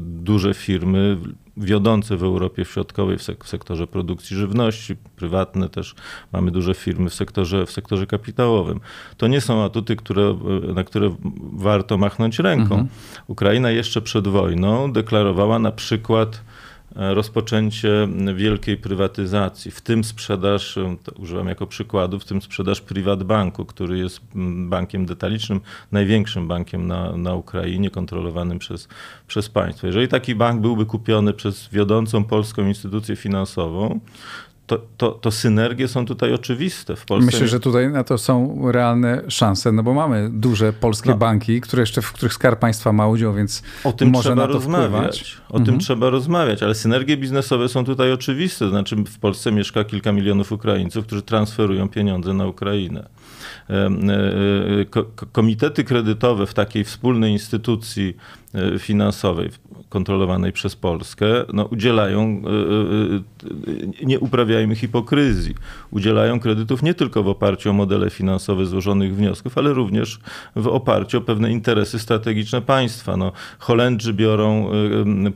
[0.00, 1.16] duże firmy
[1.56, 5.94] wiodące w Europie Środkowej w, sek w sektorze produkcji żywności, prywatne też
[6.32, 8.80] mamy duże firmy w sektorze, w sektorze kapitałowym.
[9.16, 10.38] To nie są atuty, które,
[10.74, 11.16] na które
[11.52, 12.74] warto machnąć ręką.
[12.74, 12.88] Mhm.
[13.26, 16.42] Ukraina jeszcze przed wojną deklarowała na przykład
[16.94, 20.78] rozpoczęcie wielkiej prywatyzacji, w tym sprzedaż,
[21.18, 24.20] używam jako przykładu, w tym sprzedaż Privatbanku, który jest
[24.68, 25.60] bankiem detalicznym,
[25.92, 28.88] największym bankiem na, na Ukrainie, kontrolowanym przez,
[29.26, 29.86] przez państwo.
[29.86, 34.00] Jeżeli taki bank byłby kupiony przez wiodącą polską instytucję finansową,
[34.66, 37.26] to, to, to synergie są tutaj oczywiste w Polsce.
[37.26, 41.16] Myślę, że tutaj na to są realne szanse, no bo mamy duże polskie no.
[41.16, 44.46] banki, które jeszcze, w których Skarb Państwa ma udział, więc o tym może trzeba na
[44.46, 45.20] to rozmawiać.
[45.20, 45.40] Wpływać.
[45.48, 45.64] O mhm.
[45.64, 48.68] tym trzeba rozmawiać, ale synergie biznesowe są tutaj oczywiste.
[48.68, 53.08] Znaczy w Polsce mieszka kilka milionów Ukraińców, którzy transferują pieniądze na Ukrainę.
[53.70, 53.92] E, e,
[55.32, 58.16] komitety kredytowe w takiej wspólnej instytucji
[58.54, 59.50] e, finansowej,
[59.88, 62.42] kontrolowanej przez Polskę, no, udzielają,
[64.02, 64.20] nie
[64.54, 65.54] uprawiajmy hipokryzji,
[65.90, 70.20] udzielają kredytów nie tylko w oparciu o modele finansowe złożonych wniosków, ale również
[70.56, 73.16] w oparciu o pewne interesy strategiczne państwa.
[73.16, 74.70] No, Holendrzy biorą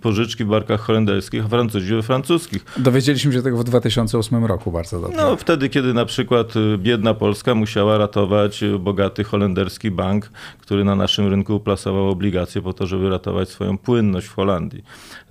[0.01, 2.65] pożyczki w barkach holenderskich, a Francuzi we francuskich.
[2.77, 5.17] Dowiedzieliśmy się tego w 2008 roku bardzo dobrze.
[5.17, 10.95] No, wtedy, kiedy na przykład biedna Polska musiała ratować ratować bogaty holenderski bank, który na
[10.95, 14.83] naszym rynku uplasował obligacje po to, żeby ratować swoją płynność w Holandii.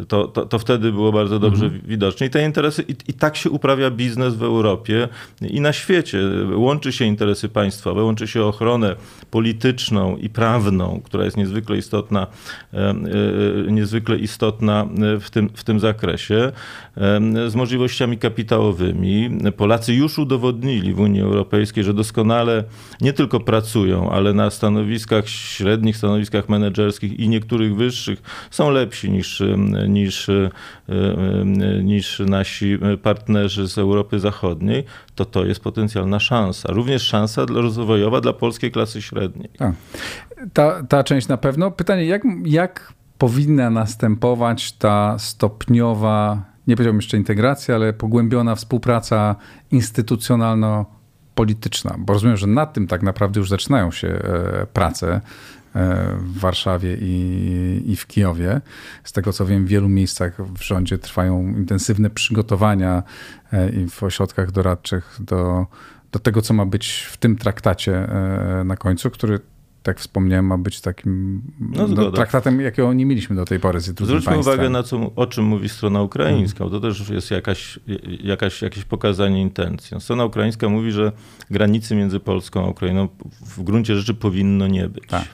[0.08, 1.84] To, to, to wtedy było bardzo dobrze mhm.
[1.86, 2.28] widoczne.
[2.28, 5.08] I te interesy, i, i tak się uprawia biznes w Europie
[5.42, 6.20] i na świecie.
[6.56, 8.96] Łączy się interesy państwowe, łączy się ochronę
[9.32, 12.28] polityczną i prawną, która jest niezwykle istotna,
[12.74, 12.96] e, e,
[13.72, 14.88] niezwykle istotna
[15.22, 16.52] w tym, w tym zakresie,
[17.48, 19.30] z możliwościami kapitałowymi.
[19.58, 22.64] Polacy już udowodnili w Unii Europejskiej, że doskonale
[23.02, 29.44] nie tylko pracują, ale na stanowiskach średnich, stanowiskach menedżerskich i niektórych wyższych są lepsi niż,
[29.88, 30.28] niż,
[31.84, 34.84] niż nasi partnerzy z Europy Zachodniej,
[35.16, 36.72] to to jest potencjalna szansa.
[36.72, 39.17] Również szansa rozwojowa dla polskiej klasy średniej.
[40.54, 41.72] Ta, ta część na pewno.
[41.72, 49.36] Pytanie, jak, jak powinna następować ta stopniowa, nie powiedziałbym jeszcze integracja, ale pogłębiona współpraca
[49.72, 50.86] instytucjonalno
[51.36, 55.22] polityczna, bo rozumiem, że nad tym tak naprawdę już zaczynają się e, prace e,
[56.18, 58.62] w Warszawie i, i w Kijowie.
[59.04, 63.04] Z tego co wiem, w wielu miejscach w rządzie trwają intensywne przygotowania
[63.54, 65.66] e, i w ośrodkach doradczych do,
[66.12, 68.08] do tego, co ma być w tym traktacie
[68.66, 69.40] na końcu, który
[69.88, 73.86] tak wspomniałem, ma być takim no, no, traktatem, jakiego nie mieliśmy do tej pory z
[73.86, 74.40] Zwróćmy państwem.
[74.40, 77.80] uwagę na co, o czym mówi strona ukraińska, to też jest jakaś,
[78.24, 80.02] jakaś, jakieś pokazanie intencji.
[80.02, 81.12] Strona ukraińska mówi, że
[81.52, 83.08] granicy między Polską a Ukrainą
[83.42, 85.08] w gruncie rzeczy powinno nie być.
[85.08, 85.26] Tak.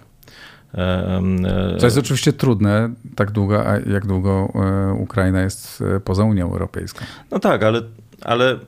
[1.79, 7.05] To jest oczywiście trudne, tak długo, jak długo e, Ukraina jest e, poza Unią Europejską.
[7.31, 7.81] No tak, ale
[8.23, 8.59] ale,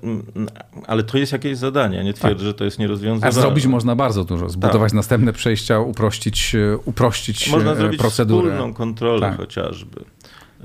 [0.87, 2.03] ale to jest jakieś zadanie.
[2.03, 2.45] Nie twierdzę, tak.
[2.45, 3.27] że to jest nierozwiązane.
[3.27, 4.49] A zrobić można bardzo dużo.
[4.49, 4.95] Zbudować tak.
[4.95, 8.51] następne przejścia, uprościć, uprościć można e, zrobić procedurę.
[8.51, 9.37] wspólną kontrolę tak.
[9.37, 10.03] chociażby.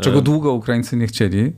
[0.00, 1.52] Czego e, długo Ukraińcy nie chcieli,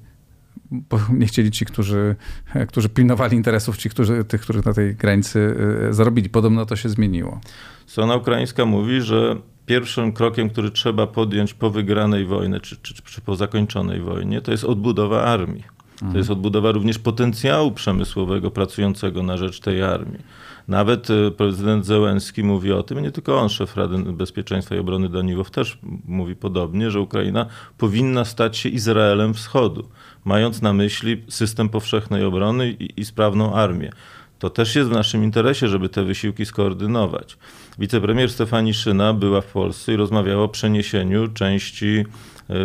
[0.70, 2.16] bo nie chcieli ci, którzy,
[2.54, 5.56] e, którzy pilnowali interesów, ci, którzy, tych, których na tej granicy
[5.90, 6.28] zarobili.
[6.30, 7.40] Podobno to się zmieniło.
[7.86, 13.20] Strona ukraińska mówi, że pierwszym krokiem, który trzeba podjąć po wygranej wojnie, czy, czy, czy
[13.20, 15.64] po zakończonej wojnie, to jest odbudowa armii.
[16.12, 20.20] To jest odbudowa również potencjału przemysłowego pracującego na rzecz tej armii.
[20.68, 25.08] Nawet e, prezydent Zełenski mówi o tym, nie tylko on, szef Rady Bezpieczeństwa i Obrony
[25.08, 27.46] Daniłow też mówi podobnie, że Ukraina
[27.78, 29.88] powinna stać się Izraelem Wschodu,
[30.24, 33.90] mając na myśli system powszechnej obrony i, i sprawną armię.
[34.38, 37.36] To też jest w naszym interesie, żeby te wysiłki skoordynować.
[37.78, 42.04] Wicepremier Stefani Szyna była w Polsce i rozmawiała o przeniesieniu części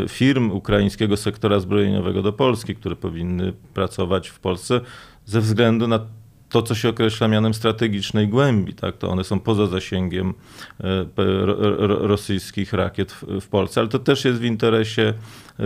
[0.10, 4.82] firm ukraińskiego sektora zbrojeniowego do Polski, które powinny pracować w Polsce
[5.26, 6.00] ze względu na
[6.50, 10.34] to, co się określa mianem strategicznej głębi, tak, to one są poza zasięgiem
[10.80, 11.06] e,
[11.88, 15.14] rosyjskich rakiet w Polsce, ale to też jest w interesie e,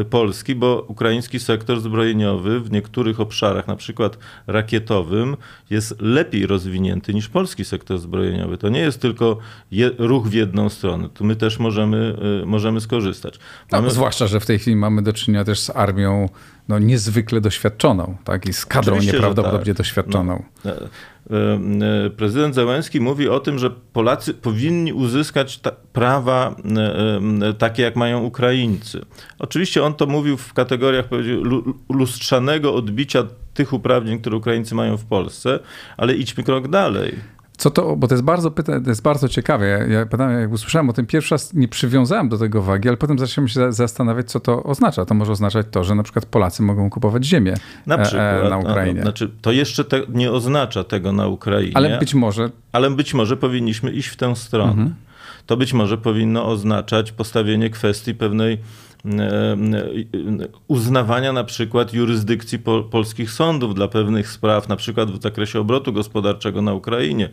[0.10, 5.38] Polski, bo ukraiński sektor zbrojeniowy w niektórych obszarach, na przykład rakietowym,
[5.70, 8.58] jest lepiej rozwinięty niż polski sektor zbrojeniowy.
[8.58, 9.38] To nie jest tylko
[9.72, 11.10] je, ruch w jedną stronę.
[11.10, 13.40] Tu my też możemy, e, możemy skorzystać.
[13.72, 13.88] No, mamy...
[13.88, 16.30] No, zwłaszcza, że w tej chwili mamy do czynienia też z armią
[16.68, 18.46] no, niezwykle doświadczoną, tak?
[18.46, 19.78] I z kadrą Oczywiście, nieprawdopodobnie tak.
[19.78, 20.44] doświadczoną.
[20.66, 20.72] No,
[22.18, 25.60] prezydent Zełenski mówi o tym, że Polacy powinni uzyskać
[25.94, 26.56] prawa
[27.58, 29.06] takie, jak mają Ukraińcy.
[29.40, 31.06] Oczywiście on to mówił w kategoriach
[31.90, 35.60] lustrzanego odbicia tych uprawnień, które Ukraińcy mają w Polsce,
[35.98, 37.16] ale idźmy krok dalej.
[37.62, 39.68] Co to, bo to jest bardzo, pyta, to jest bardzo ciekawe.
[39.68, 42.98] Ja, ja pytałem, jak usłyszałem o tym pierwszy raz, nie przywiązałem do tego wagi, ale
[42.98, 45.06] potem zacząłem się zastanawiać, co to oznacza.
[45.06, 47.54] To może oznaczać to, że na przykład Polacy mogą kupować ziemię
[47.86, 49.00] na, e, przykład, na Ukrainie.
[49.00, 51.78] A, znaczy, to jeszcze te, nie oznacza tego na Ukrainie.
[51.78, 52.50] Ale być może.
[52.72, 54.72] Ale być może powinniśmy iść w tę stronę.
[54.72, 54.96] Mhm.
[55.46, 58.58] To być może powinno oznaczać postawienie kwestii pewnej
[60.68, 65.94] uznawania na przykład jurysdykcji pol polskich sądów dla pewnych spraw, na przykład w zakresie obrotu
[65.94, 67.30] gospodarczego na Ukrainie.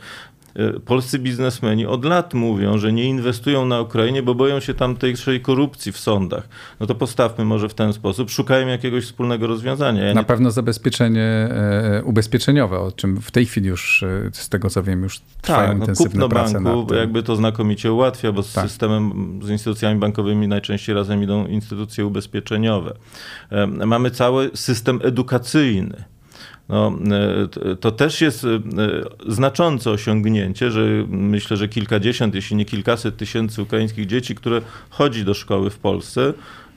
[0.57, 5.41] E, polscy biznesmeni od lat mówią, że nie inwestują na Ukrainie, bo boją się tamtejszej
[5.41, 6.49] korupcji w sądach.
[6.81, 10.05] No to postawmy może w ten sposób, szukajmy jakiegoś wspólnego rozwiązania.
[10.05, 10.27] Ja na nie...
[10.27, 15.03] pewno zabezpieczenie e, ubezpieczeniowe, o czym w tej chwili już, e, z tego co wiem,
[15.03, 18.65] już trwają tak, no, intensywne kupno prace banku jakby to znakomicie ułatwia, bo z tak.
[18.65, 22.95] systemem, z instytucjami bankowymi najczęściej razem idą instytucje ubezpieczeniowe.
[23.87, 26.05] Mamy cały system edukacyjny
[26.68, 26.92] no,
[27.72, 28.48] e, to też jest e,
[29.28, 35.35] znaczące osiągnięcie, że myślę, że kilkadziesiąt, jeśli nie kilkaset tysięcy ukraińskich dzieci, które chodzi do
[35.35, 36.33] szkoły w Polsce,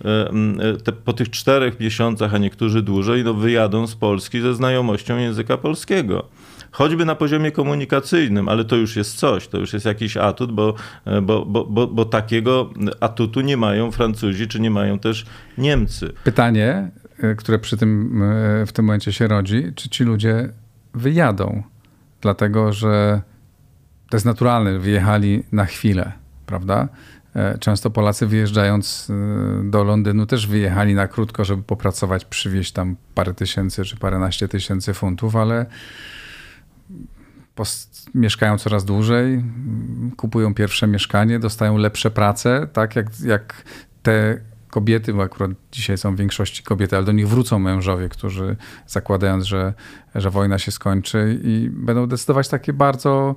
[0.06, 5.17] e, te, po tych czterech miesiącach, a niektórzy dłużej, no, wyjadą z Polski ze znajomością
[5.17, 6.25] języka polskiego
[6.71, 10.73] choćby na poziomie komunikacyjnym, ale to już jest coś, to już jest jakiś atut, bo,
[11.21, 15.25] bo, bo, bo, takiego atutu nie mają Francuzi, czy nie mają też
[15.58, 16.13] Niemcy.
[16.23, 16.91] Pytanie,
[17.38, 20.50] które przy tym, e, w tym momencie się rodzi, czy ci ludzie
[20.94, 21.64] wyjadą,
[22.22, 23.22] dlatego że
[24.10, 26.12] to jest naturalne, wyjechali na chwilę,
[26.46, 26.88] prawda?
[27.36, 29.12] E, często Polacy wyjeżdżając
[29.64, 34.94] do Londynu też wyjechali na krótko, żeby popracować, przywieźć tam parę tysięcy czy paręnaście tysięcy
[34.94, 35.66] funtów, ale
[38.16, 39.44] mieszkają coraz dłużej,
[40.18, 43.64] kupują pierwsze mieszkanie, dostają lepsze prace, tak jak, jak
[44.04, 48.56] te kobiety, bo akurat dzisiaj są w większości kobiety, ale do nich wrócą mężowie, którzy
[48.88, 49.74] zakładając, że,
[50.16, 53.36] że wojna się skończy i będą decydować takie bardzo,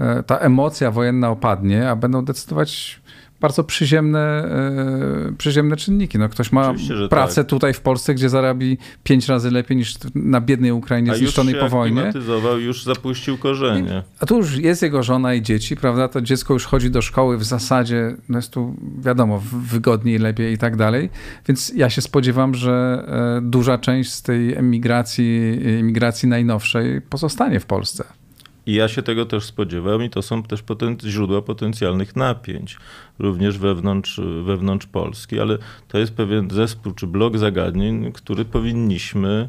[0.00, 3.01] e, ta emocja wojenna opadnie, a będą decydować
[3.42, 6.18] bardzo przyziemne, e, przyziemne czynniki.
[6.18, 6.74] No, ktoś ma
[7.10, 7.50] pracę tak.
[7.50, 12.12] tutaj w Polsce, gdzie zarabi pięć razy lepiej niż na biednej Ukrainie zniszczonej po wojnie.
[12.60, 14.02] już zapuścił korzenie.
[14.20, 16.08] A tu już jest jego żona i dzieci, prawda?
[16.08, 20.58] To dziecko już chodzi do szkoły w zasadzie, no jest tu wiadomo, wygodniej, lepiej i
[20.58, 21.10] tak dalej.
[21.48, 27.66] Więc ja się spodziewam, że e, duża część z tej emigracji, emigracji najnowszej pozostanie w
[27.66, 28.21] Polsce.
[28.66, 30.62] I ja się tego też spodziewam i to są też
[31.04, 32.76] źródła potencjalnych napięć,
[33.18, 39.48] również wewnątrz, wewnątrz Polski, ale to jest pewien zespół czy blok zagadnień, który powinniśmy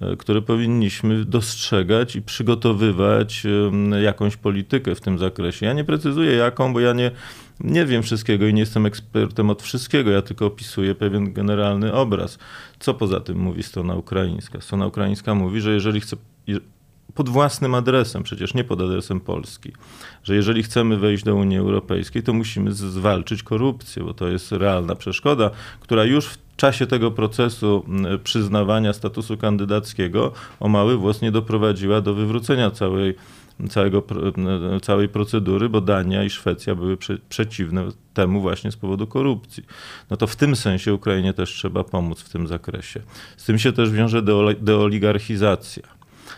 [0.00, 3.46] e, które powinniśmy dostrzegać i przygotowywać
[4.02, 5.66] jakąś politykę w tym zakresie.
[5.66, 7.10] Ja nie precyzuję jaką, bo ja nie,
[7.60, 12.38] nie wiem wszystkiego i nie jestem ekspertem od wszystkiego, ja tylko opisuję pewien generalny obraz.
[12.78, 14.60] Co poza tym mówi strona ukraińska?
[14.60, 16.16] Strona ukraińska mówi, że jeżeli chce,
[17.14, 19.72] pod własnym adresem, przecież nie pod adresem Polski,
[20.22, 24.94] że jeżeli chcemy wejść do Unii Europejskiej, to musimy zwalczyć korupcję, bo to jest realna
[24.94, 27.84] przeszkoda, która już w czasie tego procesu
[28.24, 33.14] przyznawania statusu kandydackiego o mały włos nie doprowadziła do wywrócenia całej,
[33.68, 34.02] całego,
[34.82, 39.64] całej procedury, bo Dania i Szwecja były prze, przeciwne temu właśnie z powodu korupcji.
[40.10, 43.00] No to w tym sensie Ukrainie też trzeba pomóc w tym zakresie.
[43.36, 44.22] Z tym się też wiąże
[44.60, 45.95] deoligarchizacja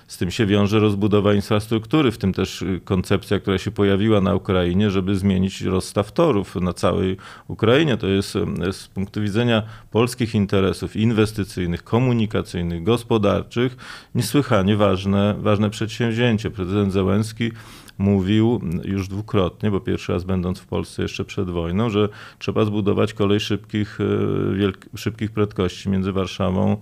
[0.09, 4.35] z tym się wiąże rozbudowa infrastruktury, w tym też y, koncepcja, która się pojawiła na
[4.35, 7.17] Ukrainie, żeby zmienić rozstaw torów na całej
[7.49, 7.97] Ukrainie.
[7.97, 8.33] To jest
[8.73, 13.77] z punktu widzenia polskich interesów inwestycyjnych, komunikacyjnych, gospodarczych
[14.15, 16.51] niesłychanie ważne, ważne przedsięwzięcie.
[16.51, 17.53] Prezydent Zełenski
[17.99, 23.15] mówił już dwukrotnie, bo pierwszy raz będąc w Polsce jeszcze przed wojną, że trzeba zbudować
[23.15, 26.77] kolej szybkich, y, szybkich prędkości między Warszawą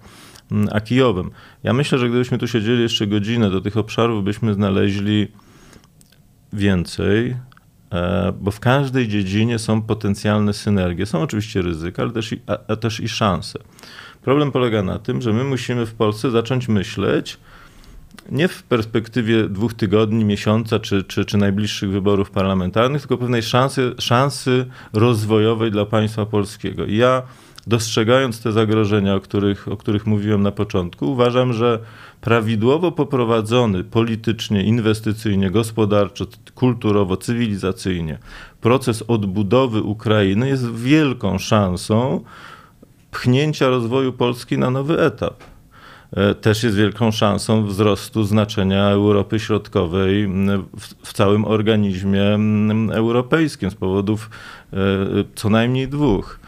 [0.73, 1.31] a Kijowem.
[1.63, 5.29] Ja myślę, że gdybyśmy tu siedzieli jeszcze godzinę, do tych obszarów byśmy znaleźli
[6.53, 7.37] więcej,
[7.93, 11.07] e, bo w każdej dziedzinie są potencjalne synergie.
[11.07, 13.59] Są oczywiście ryzyka, ale też i, a też i szanse.
[14.23, 17.39] Problem polega na tym, że my musimy w Polsce zacząć myśleć
[18.31, 23.95] nie w perspektywie dwóch tygodni, miesiąca czy, czy, czy najbliższych wyborów parlamentarnych, tylko pewnej szansy,
[23.99, 26.85] szansy rozwojowej dla państwa polskiego.
[26.85, 27.23] I ja
[27.67, 31.79] dostrzegając te zagrożenia, o których, o których mówiłem na początku, uważam, że
[32.21, 38.19] prawidłowo poprowadzony politycznie, inwestycyjnie, gospodarczo, kulturowo, cywilizacyjnie
[38.61, 42.21] proces odbudowy Ukrainy jest wielką szansą
[43.11, 45.45] pchnięcia rozwoju Polski na nowy etap.
[46.41, 50.29] też jest wielką szansą wzrostu znaczenia Europy Środkowej
[50.77, 52.39] w, w całym organizmie
[52.93, 54.31] europejskim z powodów
[55.35, 56.41] co najmniej dwóch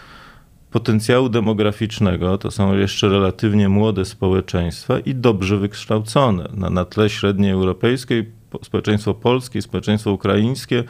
[0.71, 6.49] potencjału demograficznego to są jeszcze relatywnie młode społeczeństwa i dobrze wykształcone.
[6.55, 8.31] Na, na tle średniej europejskiej,
[8.63, 10.85] społeczeństwo polskie, społeczeństwo ukraińskie,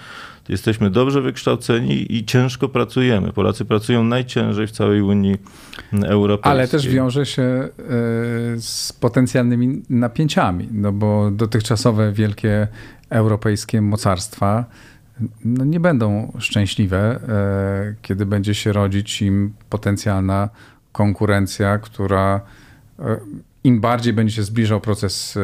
[0.49, 3.33] jesteśmy dobrze wykształceni i ciężko pracujemy.
[3.33, 5.37] Polacy pracują najciężej w całej Unii
[5.93, 6.53] Europejskiej.
[6.53, 7.71] Ale też wiąże się e,
[8.59, 12.69] z potencjalnymi napięciami, no bo dotychczasowe wielkie
[13.11, 14.65] europejskie mocarstwa
[15.45, 20.49] no nie będą szczęśliwe, e, kiedy będzie się rodzić im potencjalna
[20.93, 22.41] konkurencja, która
[22.99, 23.17] e,
[23.65, 25.41] im bardziej będzie się zbliżał proces e,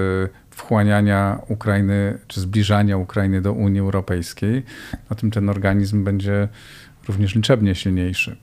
[0.50, 4.62] wchłaniania Ukrainy, czy zbliżania Ukrainy do Unii Europejskiej,
[5.10, 6.48] na tym ten organizm będzie
[7.08, 8.36] również liczebnie silniejszy.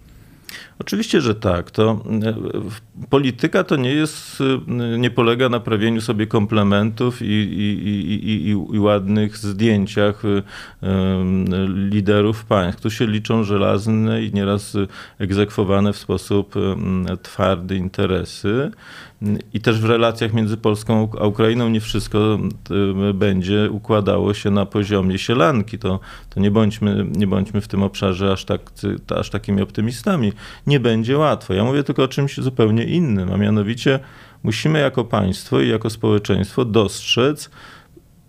[0.80, 1.72] Oczywiście, że tak.
[1.72, 2.04] To
[3.10, 4.44] polityka to nie jest,
[4.98, 7.90] nie polega na prawieniu sobie komplementów i, i,
[8.30, 10.44] i, i, ładnych zdjęciach e,
[11.68, 12.82] liderów państw.
[12.82, 14.78] Tu się liczą żelazne i nieraz
[15.20, 16.56] egzekwowane w sposób
[17.22, 18.72] twardy interesy.
[19.54, 22.40] I też w relacjach między Polską a Ukrainą nie wszystko
[23.14, 25.80] będzie układało się na poziomie sielanki.
[25.80, 28.62] To, to nie, bądźmy, nie bądźmy w tym obszarze aż, tak,
[29.16, 30.34] aż takimi optymistami.
[30.68, 31.54] Nie będzie łatwo.
[31.54, 34.00] Ja mówię tylko o czymś zupełnie innym, a mianowicie
[34.44, 37.50] musimy jako państwo i jako społeczeństwo dostrzec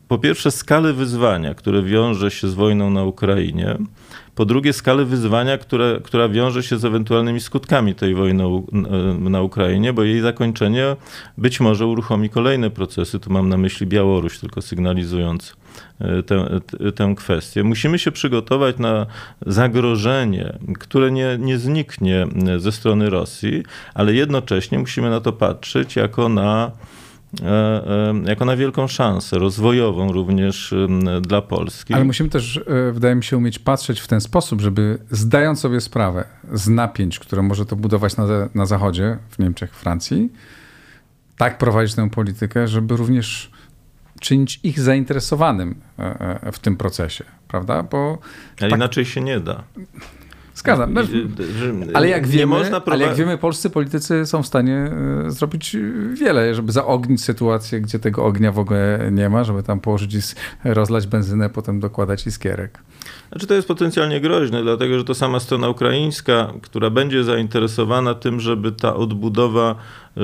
[0.09, 3.77] po pierwsze skalę wyzwania, które wiąże się z wojną na Ukrainie,
[4.35, 8.45] po drugie skalę wyzwania, które, która wiąże się z ewentualnymi skutkami tej wojny
[9.31, 10.97] na Ukrainie, bo jej zakończenie
[11.39, 13.21] być może uruchomi kolejne procesy.
[13.21, 15.57] Tu mam na myśli Białoruś, tylko sygnalizując
[16.01, 16.61] e, tę,
[16.95, 17.65] tę kwestię.
[17.65, 19.07] Musimy się przygotować na
[19.47, 22.27] zagrożenie, które nie, nie zniknie
[22.59, 23.63] ze strony Rosji,
[23.95, 27.02] ale jednocześnie musimy na to patrzeć jako na E, e,
[28.25, 30.75] jako na wielką szansę rozwojową również
[31.21, 31.95] dla Polski.
[31.95, 35.81] Ale musimy też, e, wydaje mi się, umieć patrzeć w ten sposób, żeby zdając sobie
[35.81, 40.33] sprawę z napięć, które może to budować na, na Zachodzie, w Niemczech, Francji,
[41.37, 43.51] tak prowadzić tę politykę, żeby również
[44.21, 45.75] czynić ich zainteresowanym
[46.53, 47.83] w tym procesie, prawda?
[47.83, 48.19] Bo
[48.61, 48.79] Ale tak...
[48.79, 49.65] inaczej się nie da.
[50.55, 50.93] Zgadzam.
[50.95, 51.01] No,
[51.95, 54.91] ale, jak wiemy, ale jak wiemy, polscy politycy są w stanie
[55.27, 55.77] e, zrobić
[56.15, 60.19] wiele, żeby zaognić sytuację, gdzie tego ognia w ogóle nie ma, żeby tam położyć i
[60.65, 62.79] rozlać benzynę, potem dokładać iskierek.
[63.31, 68.41] Znaczy to jest potencjalnie groźne, dlatego że to sama strona ukraińska, która będzie zainteresowana tym,
[68.41, 69.75] żeby ta odbudowa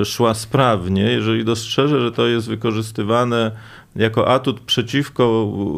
[0.04, 3.52] szła sprawnie, jeżeli dostrzeże, że to jest wykorzystywane
[3.98, 5.24] jako atut przeciwko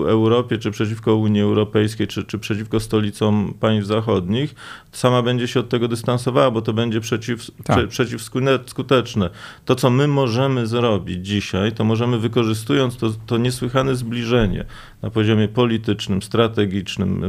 [0.09, 4.55] Europie, czy przeciwko Unii Europejskiej, czy, czy przeciwko stolicom państw zachodnich,
[4.93, 7.77] sama będzie się od tego dystansowała, bo to będzie przeciw, tak.
[7.77, 9.31] prze, przeciwskuteczne.
[9.65, 14.65] To, co my możemy zrobić dzisiaj, to możemy wykorzystując to, to niesłychane zbliżenie
[15.03, 17.25] na poziomie politycznym, strategicznym,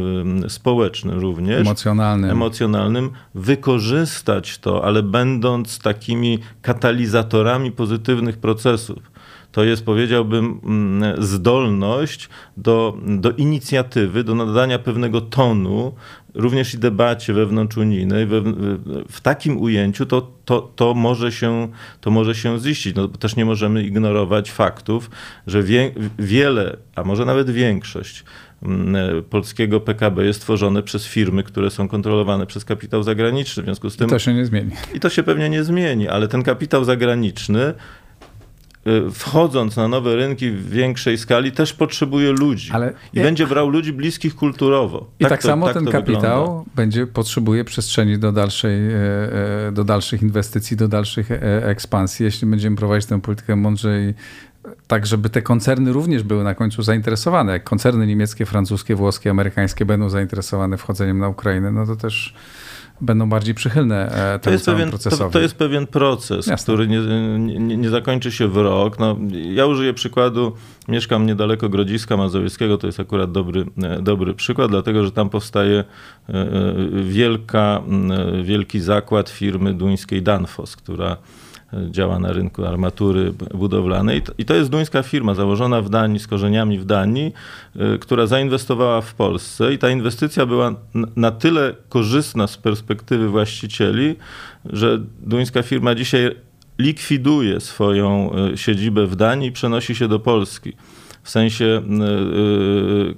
[0.50, 9.11] społecznym również, emocjonalnym, emocjonalnym wykorzystać to, ale będąc takimi katalizatorami pozytywnych procesów
[9.52, 15.94] to jest, powiedziałbym, mm, zdolność do, do inicjatywy, do nadania pewnego tonu,
[16.34, 18.42] również i debacie wewnątrzunijnej, we,
[19.10, 21.68] w takim ujęciu to, to, to, może się,
[22.02, 22.96] to może się ziścić.
[22.96, 25.10] No, też nie możemy ignorować faktów,
[25.48, 28.24] że wie, wiele, a może nawet większość
[28.64, 33.64] mm, polskiego PKB jest tworzone przez firmy, które są kontrolowane przez kapitał zagraniczny.
[33.64, 34.08] W związku z tym.
[34.08, 34.72] I to się nie zmieni.
[34.94, 37.74] I to się pewnie nie zmieni, ale ten kapitał zagraniczny
[39.14, 42.72] wchodząc na nowe rynki w większej skali, też potrzebuje ludzi.
[42.72, 45.10] Ale I będzie brał ludzi bliskich kulturowo.
[45.20, 46.72] I tak, tak to, samo tak ten kapitał wygląda.
[46.76, 48.98] będzie potrzebuje przestrzeni do, dalszej, e,
[49.68, 52.24] e, do dalszych inwestycji, do dalszych e, ekspansji.
[52.24, 54.14] Jeśli będziemy prowadzić tę politykę mądrzej,
[54.88, 57.52] tak żeby te koncerny również były na końcu zainteresowane.
[57.54, 62.34] Jak koncerny niemieckie, francuskie, włoskie, amerykańskie będą zainteresowane wchodzeniem na Ukrainę, no to też
[63.02, 64.12] będą bardziej przychylne
[64.42, 65.24] temu to pewien, procesowi.
[65.24, 66.64] To, to, jest pewien proces, Jasne.
[66.64, 67.00] który nie,
[67.40, 69.00] nie, nie, zakończy się w rok.
[69.00, 70.56] No, ja użyję przykładu,
[70.88, 75.84] mieszkam niedaleko Grodziska Mazowieckiego, to jest akurat dobry, e, dobry przykład, dlatego że tam powstaje
[76.30, 76.48] e, e,
[77.04, 77.82] wielka,
[78.44, 81.18] wielki zakład firmy duńskiej Danfoss, która
[81.90, 84.22] działa na rynku armatury budowlanej.
[84.38, 87.34] I to jest duńska firma założona w Danii, z korzeniami w Danii,
[87.96, 90.76] y, która zainwestowała w Polsce i ta inwestycja była
[91.16, 94.16] na tyle korzystna z perspektywy właścicieli,
[94.66, 96.36] że duńska firma dzisiaj
[96.80, 100.74] likwiduje swoją y, siedzibę w Danii i przenosi się do Polski.
[101.24, 101.82] W sensie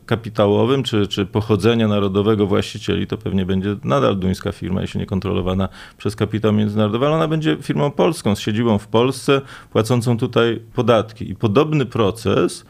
[0.05, 5.69] kapitałowym czy, czy pochodzenia narodowego właścicieli, to pewnie będzie nadal duńska firma, jeśli nie kontrolowana
[5.97, 9.41] przez kapitał międzynarodowy, ale ona będzie firmą polską z siedzibą w Polsce,
[9.71, 11.31] płacącą tutaj podatki.
[11.31, 12.65] I podobny proces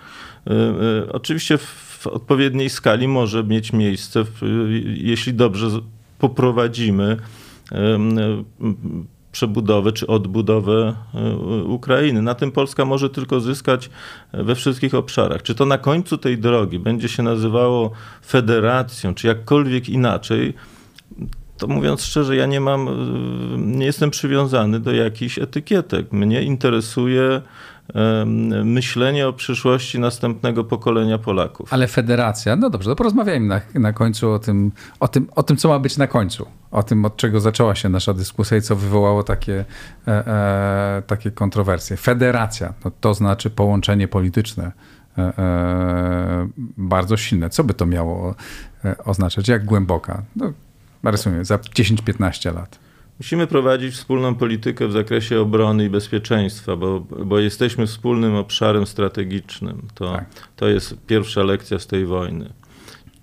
[1.11, 4.23] oczywiście w odpowiedniej skali może mieć miejsce,
[4.95, 5.67] jeśli dobrze
[6.19, 7.17] poprowadzimy
[9.33, 12.21] przebudowę czy odbudowę e, Ukrainy.
[12.21, 13.89] Na tym Polska może tylko zyskać
[14.33, 15.41] we wszystkich obszarach.
[15.41, 17.91] Czy to na końcu tej drogi będzie się nazywało
[18.25, 20.53] federacją, czy jakkolwiek inaczej,
[21.57, 22.91] to mówiąc szczerze, ja nie mam, e,
[23.57, 26.11] nie jestem przywiązany do jakichś etykietek.
[26.11, 27.41] Mnie interesuje
[28.63, 31.73] myślenie o przyszłości następnego pokolenia Polaków.
[31.73, 35.57] Ale federacja, no dobrze, to porozmawiajmy na, na końcu o tym, o, tym, o tym,
[35.57, 36.45] co ma być na końcu.
[36.73, 39.65] O tym, od czego zaczęła się nasza dyskusja i co wywołało takie,
[40.07, 41.97] e, e, takie kontrowersje.
[41.97, 44.71] Federacja, no to znaczy połączenie polityczne
[45.17, 46.47] e, e
[46.77, 47.49] bardzo silne.
[47.49, 48.35] Co by to miało
[48.85, 49.47] e, oznaczać?
[49.47, 50.23] Jak głęboka?
[50.35, 50.53] No,
[51.03, 52.79] rysuję, za 10-15 lat.
[53.19, 59.87] Musimy prowadzić wspólną politykę w zakresie obrony i bezpieczeństwa, bo, bo jesteśmy wspólnym obszarem strategicznym.
[59.93, 60.25] To, tak.
[60.55, 62.53] to jest pierwsza lekcja z tej wojny.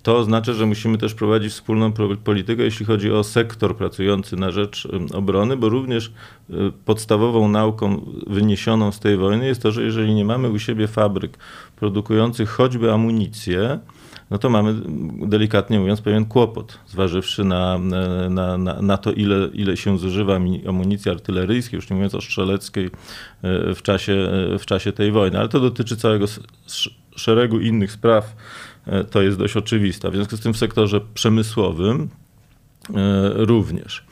[0.03, 1.91] To oznacza, że musimy też prowadzić wspólną
[2.23, 6.11] politykę, jeśli chodzi o sektor pracujący na rzecz obrony, bo również
[6.49, 6.53] y,
[6.85, 11.37] podstawową nauką wyniesioną z tej wojny jest to, że jeżeli nie mamy u siebie fabryk
[11.75, 13.79] produkujących choćby amunicję,
[14.31, 14.75] no to mamy
[15.27, 17.77] delikatnie mówiąc pewien kłopot, zważywszy na,
[18.29, 22.85] na, na, na to, ile, ile się zużywa amunicji artyleryjskiej, już nie mówiąc o strzeleckiej
[22.85, 22.89] e,
[23.75, 24.13] w czasie,
[24.53, 25.39] e, w czasie tej wojny.
[25.39, 26.25] Ale to dotyczy całego
[27.15, 28.35] szeregu innych spraw,
[29.11, 30.11] to jest dość oczywiste.
[30.11, 32.09] W związku z tym w sektorze przemysłowym
[33.35, 34.03] również.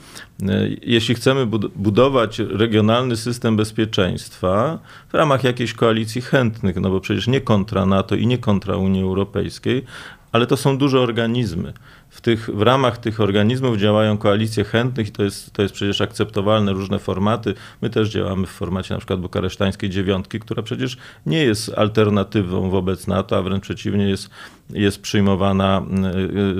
[0.81, 1.45] Jeśli chcemy
[1.75, 8.15] budować regionalny system bezpieczeństwa w ramach jakiejś koalicji chętnych, no bo przecież nie kontra NATO
[8.15, 9.83] i nie kontra Unii Europejskiej,
[10.31, 11.73] ale to są duże organizmy.
[12.09, 16.01] W, tych, w ramach tych organizmów działają koalicje chętnych i to jest, to jest przecież
[16.01, 17.53] akceptowalne, różne formaty.
[17.81, 23.07] My też działamy w formacie na przykład bukaresztańskiej dziewiątki, która przecież nie jest alternatywą wobec
[23.07, 24.29] NATO, a wręcz przeciwnie jest,
[24.69, 25.81] jest przyjmowana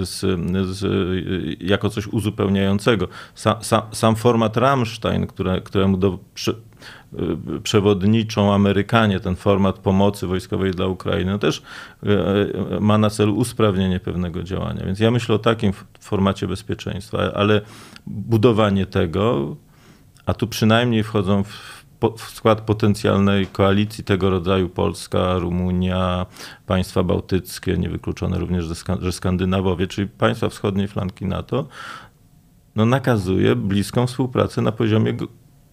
[0.01, 0.19] y, z,
[0.77, 0.85] z,
[1.61, 3.07] jako coś uzupełniającego.
[3.35, 3.55] Sam,
[3.91, 6.55] sam, format Rammstein, które, któremu do, przy,
[7.63, 11.61] przewodniczą Amerykanie, ten format pomocy wojskowej dla Ukrainy, no też
[12.03, 12.09] y,
[12.77, 14.85] y, ma na celu usprawnienie pewnego działania.
[14.85, 17.61] Więc ja myślę o takim formacie bezpieczeństwa, ale
[18.07, 19.55] budowanie tego,
[20.25, 21.79] a tu przynajmniej wchodzą w
[22.17, 26.25] w skład potencjalnej koalicji tego rodzaju Polska, Rumunia,
[26.65, 28.65] państwa bałtyckie, niewykluczone również,
[29.01, 31.67] że Skandynawowie, czyli państwa wschodniej flanki NATO,
[32.75, 35.13] no nakazuje bliską współpracę na poziomie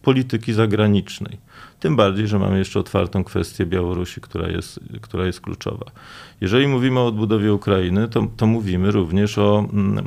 [0.06, 1.38] polityki zagranicznej.
[1.80, 5.86] Tym bardziej, że mamy jeszcze otwartą kwestię Białorusi, która jest, która jest kluczowa.
[6.40, 10.04] Jeżeli mówimy o odbudowie Ukrainy, to, to mówimy również o, mm,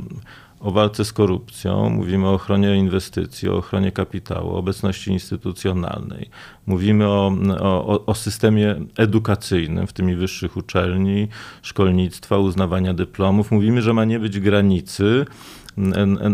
[0.60, 6.30] o walce z korupcją, mówimy o ochronie inwestycji, o ochronie kapitału, obecności instytucjonalnej.
[6.66, 11.28] Mówimy o, o, o systemie edukacyjnym, w tym i wyższych uczelni,
[11.62, 13.50] szkolnictwa, uznawania dyplomów.
[13.50, 15.26] Mówimy, że ma nie być granicy,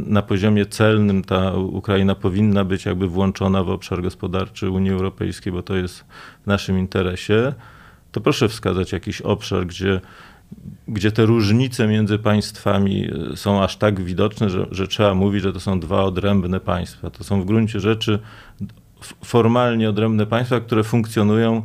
[0.06, 5.62] na poziomie celnym ta Ukraina powinna być jakby włączona w obszar gospodarczy Unii Europejskiej, bo
[5.62, 6.04] to jest
[6.44, 7.52] w naszym interesie,
[8.12, 10.00] to proszę wskazać jakiś obszar, gdzie,
[10.88, 15.52] gdzie te różnice między państwami e, są aż tak widoczne, że, że trzeba mówić, że
[15.52, 17.10] to są dwa odrębne państwa.
[17.10, 18.18] To są w gruncie rzeczy
[19.24, 21.62] formalnie odrębne państwa, które funkcjonują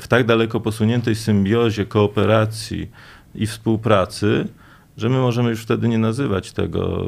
[0.00, 2.90] w tak daleko posuniętej symbiozie, kooperacji
[3.34, 4.48] i współpracy,
[4.96, 7.06] że my możemy już wtedy nie nazywać tego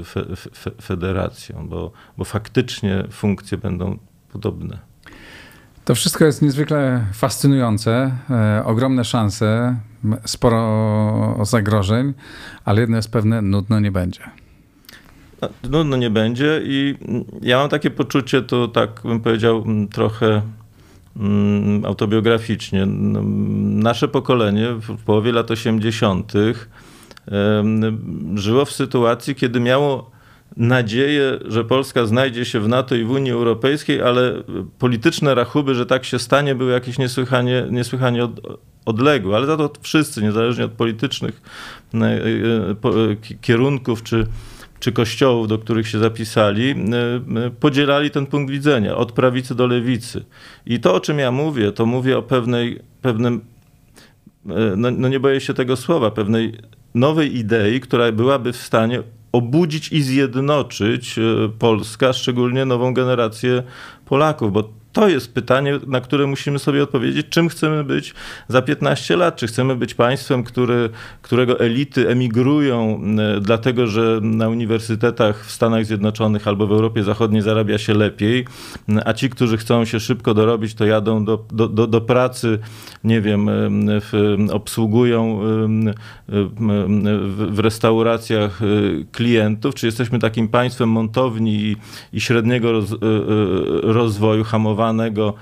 [0.00, 3.98] e, fe, fe, federacją, bo, bo faktycznie funkcje będą
[4.32, 4.78] podobne.
[5.84, 9.76] To wszystko jest niezwykle fascynujące, e, ogromne szanse,
[10.24, 12.14] sporo zagrożeń,
[12.64, 14.20] ale jedno jest pewne, nudno nie będzie.
[15.42, 16.94] No, nudno nie będzie i
[17.42, 20.42] ja mam takie poczucie, to tak bym powiedział, trochę
[21.84, 22.86] autobiograficznie.
[22.86, 23.20] No,
[23.82, 26.32] nasze pokolenie w połowie lat 80.
[28.34, 30.10] żyło w sytuacji, kiedy miało
[30.56, 34.42] nadzieję, że Polska znajdzie się w NATO i w Unii Europejskiej, ale
[34.78, 38.28] polityczne rachuby, że tak się stanie, były jakieś niesłychanie, niesłychanie
[38.84, 39.36] odległe.
[39.36, 41.42] Ale za to wszyscy, niezależnie od politycznych
[41.94, 44.26] e, e, kierunków czy
[44.80, 46.74] czy kościołów, do których się zapisali, e,
[47.46, 50.24] e, podzielali ten punkt widzenia od prawicy do lewicy.
[50.66, 53.40] I to, o czym ja mówię, to mówię o pewnej, pewnym,
[54.46, 56.52] e, no, no nie boję się tego słowa, pewnej
[56.94, 59.02] nowej idei, która byłaby w stanie
[59.32, 61.16] obudzić i zjednoczyć
[61.58, 63.62] Polska, szczególnie nową generację
[64.04, 68.14] Polaków, bo to jest pytanie, na które musimy sobie odpowiedzieć, czym chcemy być
[68.48, 69.36] za 15 lat.
[69.36, 70.90] Czy chcemy być państwem, który,
[71.22, 73.02] którego elity emigrują,
[73.40, 78.44] dlatego że na uniwersytetach w Stanach Zjednoczonych albo w Europie Zachodniej zarabia się lepiej,
[79.04, 82.58] a ci, którzy chcą się szybko dorobić, to jadą do, do, do, do pracy,
[83.04, 83.48] nie wiem,
[84.00, 85.40] w, obsługują
[86.28, 91.76] w, w restauracjach y, klientów, czy jesteśmy takim państwem montowni i,
[92.12, 93.92] i średniego roz, y, y,
[94.86, 95.34] rozwoju hamowanego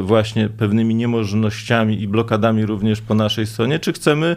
[0.00, 4.36] właśnie pewnymi niemożnościami i blokadami również po naszej stronie, czy chcemy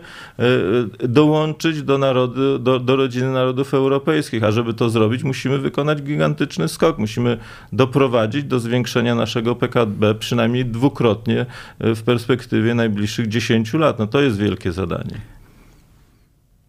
[0.99, 6.67] dołączyć do, narody, do, do rodziny narodów europejskich, a żeby to zrobić, musimy wykonać gigantyczny
[6.67, 7.37] skok, musimy
[7.73, 11.45] doprowadzić do zwiększenia naszego PKB przynajmniej dwukrotnie
[11.79, 13.99] w perspektywie najbliższych 10 lat.
[13.99, 15.21] No to jest wielkie zadanie.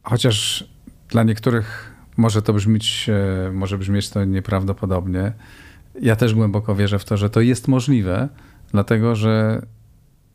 [0.03, 0.65] Chociaż
[1.09, 5.33] dla niektórych może to brzmieć, e, może brzmieć to nieprawdopodobnie.
[6.01, 8.29] Ja też głęboko wierzę w to, że to jest możliwe,
[8.73, 9.63] dlatego że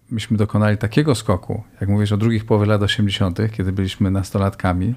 [0.10, 4.96] myśmy dokonali takiego skoku, jak mówisz o drugich połowie lat 80., kiedy byliśmy nastolatkami,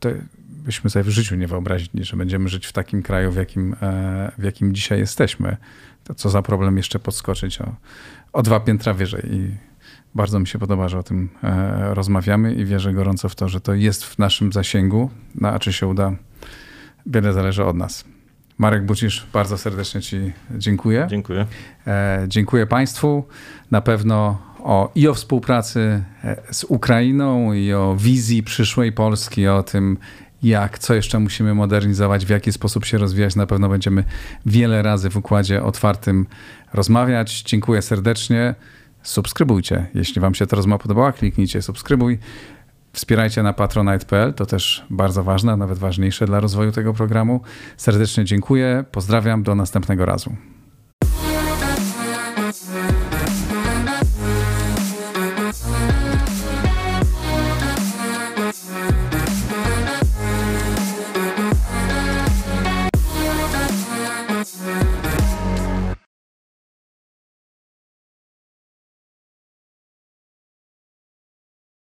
[0.00, 0.08] to
[0.48, 4.32] byśmy sobie w życiu nie wyobrazili, że będziemy żyć w takim kraju, w jakim, e,
[4.38, 5.56] w jakim dzisiaj jesteśmy.
[6.04, 7.74] To co za problem jeszcze podskoczyć o,
[8.32, 9.22] o dwa piętra wyżej.
[9.34, 9.50] I
[10.14, 13.60] bardzo mi się podoba, że o tym e, rozmawiamy i wierzę gorąco w to, że
[13.60, 15.10] to jest w naszym zasięgu.
[15.34, 16.12] No, a czy się uda,
[17.06, 18.04] wiele zależy od nas.
[18.58, 21.06] Marek Bucisz, bardzo serdecznie Ci dziękuję.
[21.10, 21.46] Dziękuję.
[21.86, 23.24] E, dziękuję Państwu.
[23.70, 29.62] Na pewno o, i o współpracy e, z Ukrainą, i o wizji przyszłej Polski, o
[29.62, 29.98] tym,
[30.42, 33.36] jak, co jeszcze musimy modernizować, w jaki sposób się rozwijać.
[33.36, 34.04] Na pewno będziemy
[34.46, 36.26] wiele razy w układzie otwartym
[36.72, 37.42] rozmawiać.
[37.42, 38.54] Dziękuję serdecznie
[39.02, 39.86] subskrybujcie.
[39.94, 42.18] Jeśli Wam się ta rozmowa podobała, kliknijcie subskrybuj.
[42.92, 47.40] Wspierajcie na patronite.pl, to też bardzo ważne, nawet ważniejsze dla rozwoju tego programu.
[47.76, 50.36] Serdecznie dziękuję, pozdrawiam, do następnego razu.